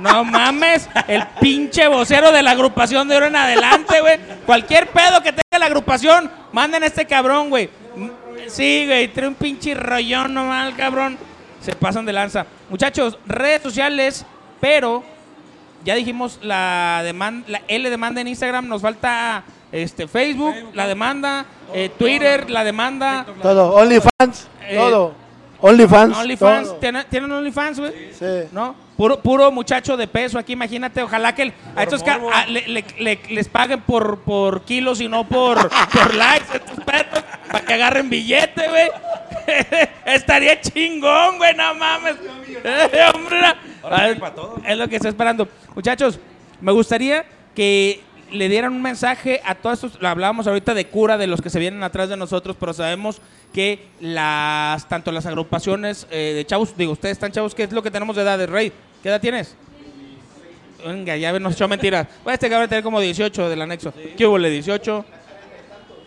No 0.00 0.24
mames, 0.24 0.88
el 1.08 1.26
pinche 1.40 1.86
vocero 1.88 2.30
de 2.32 2.42
la 2.42 2.52
agrupación 2.52 3.08
de 3.08 3.14
ahora 3.14 3.26
en 3.26 3.36
adelante, 3.36 4.00
güey. 4.00 4.18
Cualquier 4.46 4.86
pedo 4.88 5.20
que 5.22 5.32
tenga 5.32 5.58
la 5.58 5.66
agrupación, 5.66 6.30
manden 6.52 6.84
a 6.84 6.86
este 6.86 7.04
cabrón, 7.06 7.50
güey. 7.50 7.68
Sí, 8.46 8.84
güey, 8.86 9.08
trae 9.08 9.28
un 9.28 9.34
pinche 9.34 9.74
rollón 9.74 10.32
nomás, 10.32 10.72
cabrón. 10.74 11.18
Se 11.60 11.74
pasan 11.74 12.06
de 12.06 12.12
lanza. 12.14 12.46
Muchachos, 12.70 13.18
redes 13.26 13.60
sociales, 13.62 14.24
pero 14.60 15.04
ya 15.84 15.94
dijimos 15.96 16.38
la 16.42 17.02
demanda, 17.04 17.44
la 17.48 17.62
L 17.68 17.90
demanda 17.90 18.20
en 18.22 18.28
Instagram, 18.28 18.68
nos 18.68 18.80
falta 18.80 19.42
este 19.72 20.06
Facebook, 20.08 20.54
la 20.74 20.86
demanda, 20.86 21.46
eh, 21.72 21.90
Twitter, 21.98 22.50
la 22.50 22.64
demanda, 22.64 23.24
Todo, 23.42 23.74
OnlyFans, 23.74 24.48
Eh, 24.62 24.76
todo. 24.76 25.14
OnlyFans. 25.60 26.16
OnlyFans. 26.16 26.80
¿tienen, 26.80 27.04
¿tienen 27.10 27.30
OnlyFans, 27.32 27.78
güey? 27.80 27.92
Sí. 28.12 28.48
¿No? 28.52 28.74
Puro, 28.96 29.20
puro 29.20 29.50
muchacho 29.50 29.96
de 29.96 30.06
peso 30.06 30.38
aquí, 30.38 30.52
imagínate, 30.52 31.02
ojalá 31.02 31.34
que 31.34 31.42
el- 31.42 31.52
a 31.76 31.82
estos 31.84 32.02
a- 32.02 32.46
le- 32.46 32.66
le- 32.68 32.84
le- 32.98 33.20
les 33.30 33.48
paguen 33.48 33.80
por, 33.82 34.20
por 34.20 34.62
kilos 34.62 35.00
y 35.00 35.08
no 35.08 35.26
por, 35.26 35.56
por 35.92 36.14
likes, 36.14 36.46
estos 36.56 36.84
para 36.84 37.64
que 37.66 37.74
agarren 37.74 38.10
billete, 38.10 38.68
güey. 38.68 38.90
Estaría 40.04 40.60
chingón, 40.60 41.38
güey, 41.38 41.54
no 41.54 41.74
mames. 41.74 42.16
Hombre, 43.14 43.40
es 44.66 44.76
lo 44.76 44.88
que 44.88 44.96
está 44.96 45.08
esperando. 45.08 45.48
Muchachos, 45.74 46.18
me 46.60 46.72
gustaría 46.72 47.24
que 47.54 48.02
le 48.32 48.48
dieran 48.48 48.72
un 48.72 48.82
mensaje 48.82 49.40
a 49.44 49.54
todos 49.54 49.82
estos, 49.84 50.00
lo 50.02 50.08
hablábamos 50.08 50.46
ahorita 50.46 50.74
de 50.74 50.86
cura, 50.86 51.18
de 51.18 51.26
los 51.26 51.40
que 51.40 51.50
se 51.50 51.58
vienen 51.58 51.82
atrás 51.82 52.08
de 52.08 52.16
nosotros, 52.16 52.56
pero 52.58 52.72
sabemos 52.72 53.20
que 53.52 53.86
las, 54.00 54.88
tanto 54.88 55.10
las 55.12 55.26
agrupaciones 55.26 56.06
eh, 56.10 56.32
de 56.34 56.44
chavos, 56.46 56.76
digo, 56.76 56.92
ustedes 56.92 57.12
están 57.12 57.32
chavos, 57.32 57.54
¿qué 57.54 57.64
es 57.64 57.72
lo 57.72 57.82
que 57.82 57.90
tenemos 57.90 58.16
de 58.16 58.22
edad 58.22 58.38
de 58.38 58.46
Rey? 58.46 58.72
¿Qué 59.02 59.08
edad 59.08 59.20
tienes? 59.20 59.56
Venga, 60.86 61.16
ya 61.16 61.38
nos 61.38 61.54
echó 61.54 61.68
mentiras. 61.68 62.06
Este 62.26 62.48
cabrón 62.48 62.68
tiene 62.68 62.82
como 62.82 63.00
18 63.00 63.48
del 63.48 63.62
anexo. 63.62 63.92
¿Qué 64.16 64.26
hubo? 64.26 64.38
Le 64.38 64.50
18, 64.50 65.04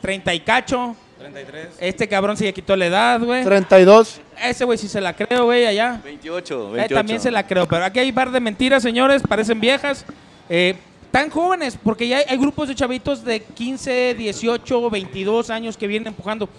30 0.01 0.33
y 0.33 0.39
cacho. 0.39 0.95
33. 1.19 1.67
Este 1.79 2.07
cabrón 2.07 2.35
sí 2.35 2.45
ya 2.45 2.51
quitó 2.51 2.75
la 2.75 2.87
edad, 2.87 3.19
güey. 3.21 3.43
32. 3.43 4.19
Ese 4.43 4.65
güey 4.65 4.77
sí 4.77 4.87
se 4.87 4.99
la 4.99 5.15
creo, 5.15 5.45
güey, 5.45 5.65
allá. 5.65 6.01
28, 6.03 6.69
Eh, 6.69 6.71
28. 6.73 6.95
también 6.95 7.19
se 7.21 7.31
la 7.31 7.45
creo, 7.45 7.67
pero 7.67 7.85
aquí 7.85 7.99
hay 7.99 8.09
un 8.09 8.15
par 8.15 8.31
de 8.31 8.39
mentiras, 8.39 8.83
señores, 8.83 9.21
parecen 9.27 9.59
viejas. 9.59 10.05
Eh, 10.49 10.75
tan 11.13 11.29
jóvenes, 11.29 11.77
porque 11.77 12.07
ya 12.07 12.23
hay, 12.27 12.37
grupos 12.39 12.67
de 12.67 12.73
chavitos 12.73 13.23
de 13.23 13.39
15, 13.39 14.15
18, 14.15 14.89
22 14.89 15.51
años 15.51 15.77
que 15.77 15.85
vienen 15.85 16.07
empujando. 16.07 16.49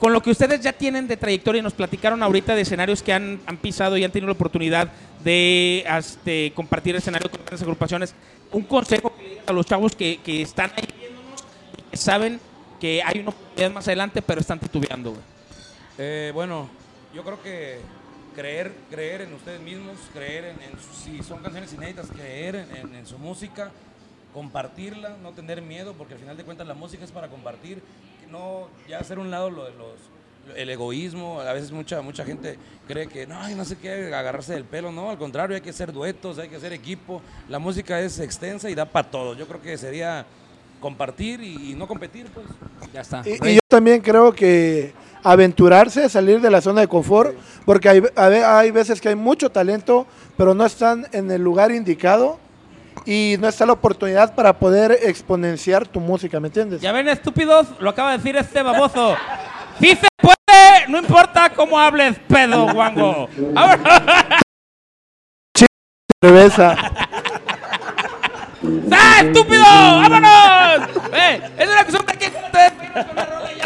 Con 0.00 0.12
lo 0.12 0.20
que 0.20 0.32
ustedes 0.32 0.60
ya 0.60 0.72
tienen 0.72 1.06
de 1.06 1.16
trayectoria 1.16 1.60
y 1.60 1.62
nos 1.62 1.74
platicaron 1.74 2.20
ahorita 2.20 2.56
de 2.56 2.62
escenarios 2.62 3.04
que 3.04 3.12
han, 3.12 3.40
han 3.46 3.56
pisado 3.56 3.96
y 3.96 4.02
han 4.02 4.10
tenido 4.10 4.26
la 4.26 4.32
oportunidad 4.32 4.90
de 5.22 5.84
este, 5.96 6.52
compartir 6.56 6.96
escenario 6.96 7.30
con 7.30 7.40
otras 7.40 7.62
agrupaciones, 7.62 8.16
un 8.50 8.64
consejo 8.64 9.14
que 9.16 9.40
a 9.46 9.52
los 9.52 9.64
chavos 9.64 9.94
que, 9.94 10.18
que 10.24 10.42
están 10.42 10.72
ahí 10.76 10.88
y 11.78 11.82
que 11.92 11.96
saben 11.96 12.40
que 12.80 13.00
hay 13.00 13.20
una 13.20 13.28
oportunidad 13.28 13.70
más 13.70 13.86
adelante, 13.86 14.22
pero 14.22 14.40
están 14.40 14.58
titubeando. 14.58 15.16
Eh, 15.98 16.32
bueno, 16.34 16.68
yo 17.14 17.22
creo 17.22 17.40
que 17.40 17.78
creer, 18.34 18.72
creer 18.90 19.22
en 19.22 19.32
ustedes 19.34 19.60
mismos, 19.60 19.96
creer 20.12 20.44
en, 20.44 20.56
en 20.62 20.72
si 21.04 21.22
son 21.22 21.40
canciones 21.42 21.72
inéditas, 21.72 22.06
creer 22.08 22.54
en, 22.56 22.76
en- 22.76 22.94
en 22.96 23.06
su 23.06 23.18
música, 23.18 23.70
compartirla, 24.32 25.16
no 25.22 25.30
tener 25.32 25.62
miedo, 25.62 25.94
porque 25.96 26.14
al 26.14 26.20
final 26.20 26.36
de 26.36 26.44
cuentas 26.44 26.66
la 26.66 26.74
música 26.74 27.04
es 27.04 27.12
para 27.12 27.28
compartir, 27.28 27.80
no 28.30 28.68
ya 28.88 28.98
hacer 28.98 29.18
un 29.18 29.30
lado 29.30 29.50
lo 29.50 29.64
de 29.64 29.72
los 29.72 29.92
el 30.56 30.68
egoísmo, 30.68 31.40
a 31.40 31.52
veces 31.54 31.72
mucha 31.72 32.02
mucha 32.02 32.22
gente 32.22 32.58
cree 32.86 33.06
que 33.06 33.26
no, 33.26 33.40
ay, 33.40 33.54
no 33.54 33.64
sé 33.64 33.76
qué, 33.78 34.12
agarrarse 34.14 34.52
del 34.52 34.64
pelo, 34.64 34.92
no, 34.92 35.08
al 35.08 35.16
contrario, 35.16 35.56
hay 35.56 35.62
que 35.62 35.70
hacer 35.70 35.90
duetos, 35.90 36.38
hay 36.38 36.50
que 36.50 36.56
hacer 36.56 36.72
equipo, 36.74 37.22
la 37.48 37.58
música 37.58 37.98
es 38.00 38.18
extensa 38.18 38.68
y 38.68 38.74
da 38.74 38.84
para 38.84 39.10
todo. 39.10 39.34
Yo 39.34 39.46
creo 39.48 39.62
que 39.62 39.78
sería 39.78 40.26
compartir 40.80 41.40
y, 41.42 41.70
y 41.70 41.74
no 41.74 41.88
competir, 41.88 42.26
pues. 42.26 42.46
Ya 42.92 43.00
está. 43.00 43.22
Y, 43.24 43.38
y 43.48 43.54
yo 43.54 43.60
también 43.68 44.02
creo 44.02 44.34
que 44.34 44.92
aventurarse, 45.24 46.08
salir 46.08 46.40
de 46.40 46.50
la 46.50 46.60
zona 46.60 46.82
de 46.82 46.88
confort, 46.88 47.34
porque 47.64 47.88
hay, 47.88 48.02
hay 48.16 48.70
veces 48.70 49.00
que 49.00 49.08
hay 49.08 49.16
mucho 49.16 49.50
talento, 49.50 50.06
pero 50.36 50.54
no 50.54 50.64
están 50.64 51.06
en 51.12 51.30
el 51.30 51.42
lugar 51.42 51.72
indicado 51.72 52.38
y 53.06 53.36
no 53.40 53.48
está 53.48 53.66
la 53.66 53.72
oportunidad 53.72 54.34
para 54.34 54.58
poder 54.58 54.92
exponenciar 55.02 55.88
tu 55.88 56.00
música, 56.00 56.40
¿me 56.40 56.48
entiendes? 56.48 56.80
Ya 56.80 56.92
ven, 56.92 57.08
estúpidos, 57.08 57.66
lo 57.80 57.90
acaba 57.90 58.12
de 58.12 58.18
decir 58.18 58.36
este 58.36 58.62
baboso. 58.62 59.16
¡Sí 59.80 59.88
se 59.88 60.08
puede! 60.20 60.88
No 60.88 60.98
importa 60.98 61.50
cómo 61.50 61.78
hables, 61.78 62.18
pedo, 62.28 62.72
guango. 62.72 63.28
¡Vámonos! 63.52 63.88
Cerveza. 66.22 66.76
¡Ah, 68.90 69.20
estúpido! 69.22 69.62
¡Vámonos! 69.62 70.88
Eh, 71.12 71.40
es 71.58 71.68
una 71.68 71.84
cuestión 71.84 72.06
de 72.06 72.12
que 72.16 72.32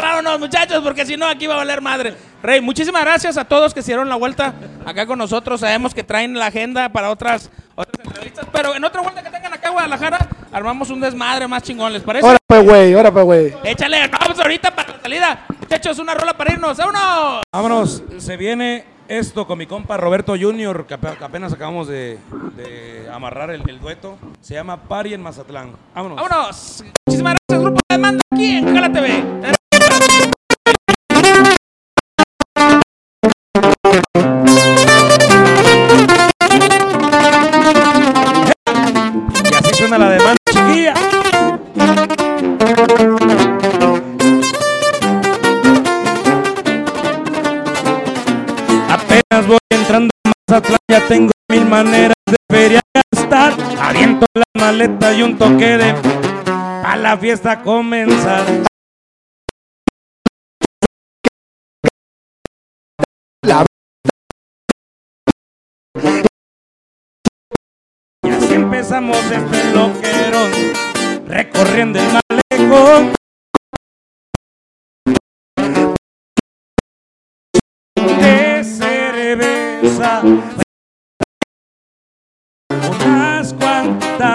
vámonos, 0.01 0.39
muchachos, 0.39 0.81
porque 0.83 1.05
si 1.05 1.17
no, 1.17 1.27
aquí 1.27 1.47
va 1.47 1.55
a 1.55 1.57
valer 1.57 1.81
madre. 1.81 2.15
Rey, 2.41 2.61
muchísimas 2.61 3.03
gracias 3.03 3.37
a 3.37 3.45
todos 3.45 3.73
que 3.73 3.81
se 3.81 3.87
dieron 3.87 4.07
la 4.09 4.15
vuelta 4.15 4.53
acá 4.85 5.05
con 5.05 5.19
nosotros. 5.19 5.59
Sabemos 5.59 5.93
que 5.93 6.03
traen 6.03 6.33
la 6.35 6.47
agenda 6.47 6.89
para 6.89 7.09
otras, 7.09 7.49
otras 7.75 8.05
entrevistas, 8.05 8.45
pero 8.51 8.75
en 8.75 8.83
otra 8.83 9.01
vuelta 9.01 9.21
que 9.21 9.29
tengan 9.29 9.53
acá 9.53 9.67
en 9.67 9.73
Guadalajara, 9.73 10.27
armamos 10.51 10.89
un 10.89 11.01
desmadre 11.01 11.47
más 11.47 11.63
chingón, 11.63 11.93
¿les 11.93 12.01
parece? 12.01 12.25
Ahora 12.25 12.39
pues, 12.47 12.63
güey, 12.63 12.93
ahora 12.93 13.11
pues, 13.11 13.25
güey. 13.25 13.53
Échale, 13.63 14.07
no, 14.07 14.17
pues 14.25 14.39
ahorita 14.39 14.73
para 14.73 14.93
la 14.93 15.01
salida. 15.01 15.45
Muchachos, 15.59 15.99
una 15.99 16.13
rola 16.13 16.33
para 16.33 16.53
irnos. 16.53 16.77
¡Vámonos! 16.77 17.43
Vámonos, 17.51 18.03
se 18.17 18.37
viene 18.37 18.85
esto 19.09 19.45
con 19.47 19.57
mi 19.57 19.65
compa 19.65 19.97
Roberto 19.97 20.35
Junior, 20.39 20.85
que 20.85 20.93
ape- 20.93 21.17
que 21.17 21.23
apenas 21.23 21.51
acabamos 21.51 21.87
de, 21.87 22.17
amarrar 23.11 23.49
el, 23.49 23.79
dueto. 23.79 24.17
Se 24.39 24.53
llama 24.53 24.83
Party 24.83 25.13
en 25.15 25.21
Mazatlán. 25.21 25.71
Vámonos. 25.93 26.17
¡Vámonos! 26.21 26.83
Muchísimas 27.07 27.35
gracias, 27.49 27.63
Grupo 27.65 27.81
de 27.89 27.95
Demanda, 27.97 28.21
aquí 28.31 28.45
en 28.51 28.73
Jala 28.73 28.91
TV. 28.91 29.58
Maleta 54.69 55.11
y 55.13 55.23
un 55.23 55.35
toque 55.35 55.77
de 55.79 55.95
a 56.85 56.95
la 56.95 57.17
fiesta 57.17 57.63
comenzar. 57.63 58.45
Y 68.23 68.29
así 68.29 68.53
empezamos 68.53 69.17
este 69.31 69.73
loquerón, 69.73 70.51
recorriendo 71.25 71.97
el 71.99 72.07
malecón. 72.13 73.13
De 77.95 78.63
cerveza, 78.63 80.21
unas 83.03 83.53
cuantas. 83.53 83.98
De 84.19 84.25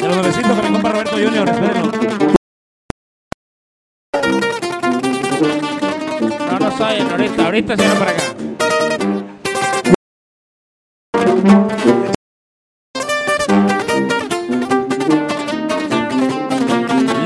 los 0.00 0.16
nuevecitos 0.16 0.52
con 0.52 0.64
mi 0.64 0.72
compa 0.72 0.88
Roberto 0.88 1.16
Junior, 1.16 1.46
espérenlo. 1.46 1.92
No, 6.50 6.58
no 6.58 6.78
soy 6.78 6.98
ahorita, 7.00 7.44
ahorita 7.44 7.76
se 7.76 7.82
para 7.82 8.10
acá. 8.10 8.22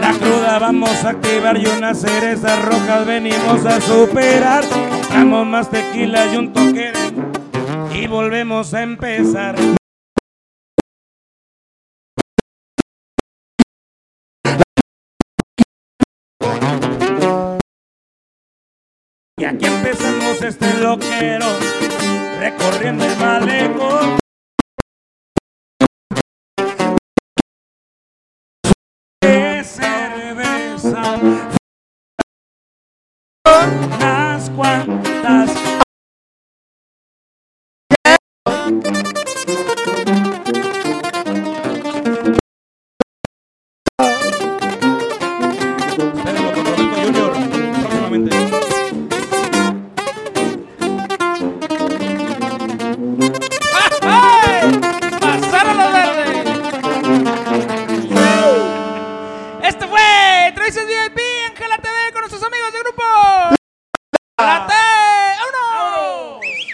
La 0.00 0.12
cruda 0.18 0.58
vamos 0.58 1.04
a 1.04 1.10
activar 1.10 1.56
y 1.56 1.66
unas 1.66 2.00
cerezas 2.00 2.64
rojas 2.64 3.06
venimos 3.06 3.64
a 3.64 3.80
superar. 3.80 4.64
Damos 5.18 5.48
más 5.48 5.68
tequila 5.68 6.32
y 6.32 6.36
un 6.36 6.52
toque 6.52 6.92
y 7.92 8.06
volvemos 8.06 8.72
a 8.72 8.84
empezar. 8.84 9.56
Y 19.36 19.44
aquí 19.44 19.66
empezamos 19.66 20.40
este 20.40 20.74
loquero, 20.74 21.46
recorriendo 22.38 23.04
el 23.04 23.16
malecón. 23.16 24.17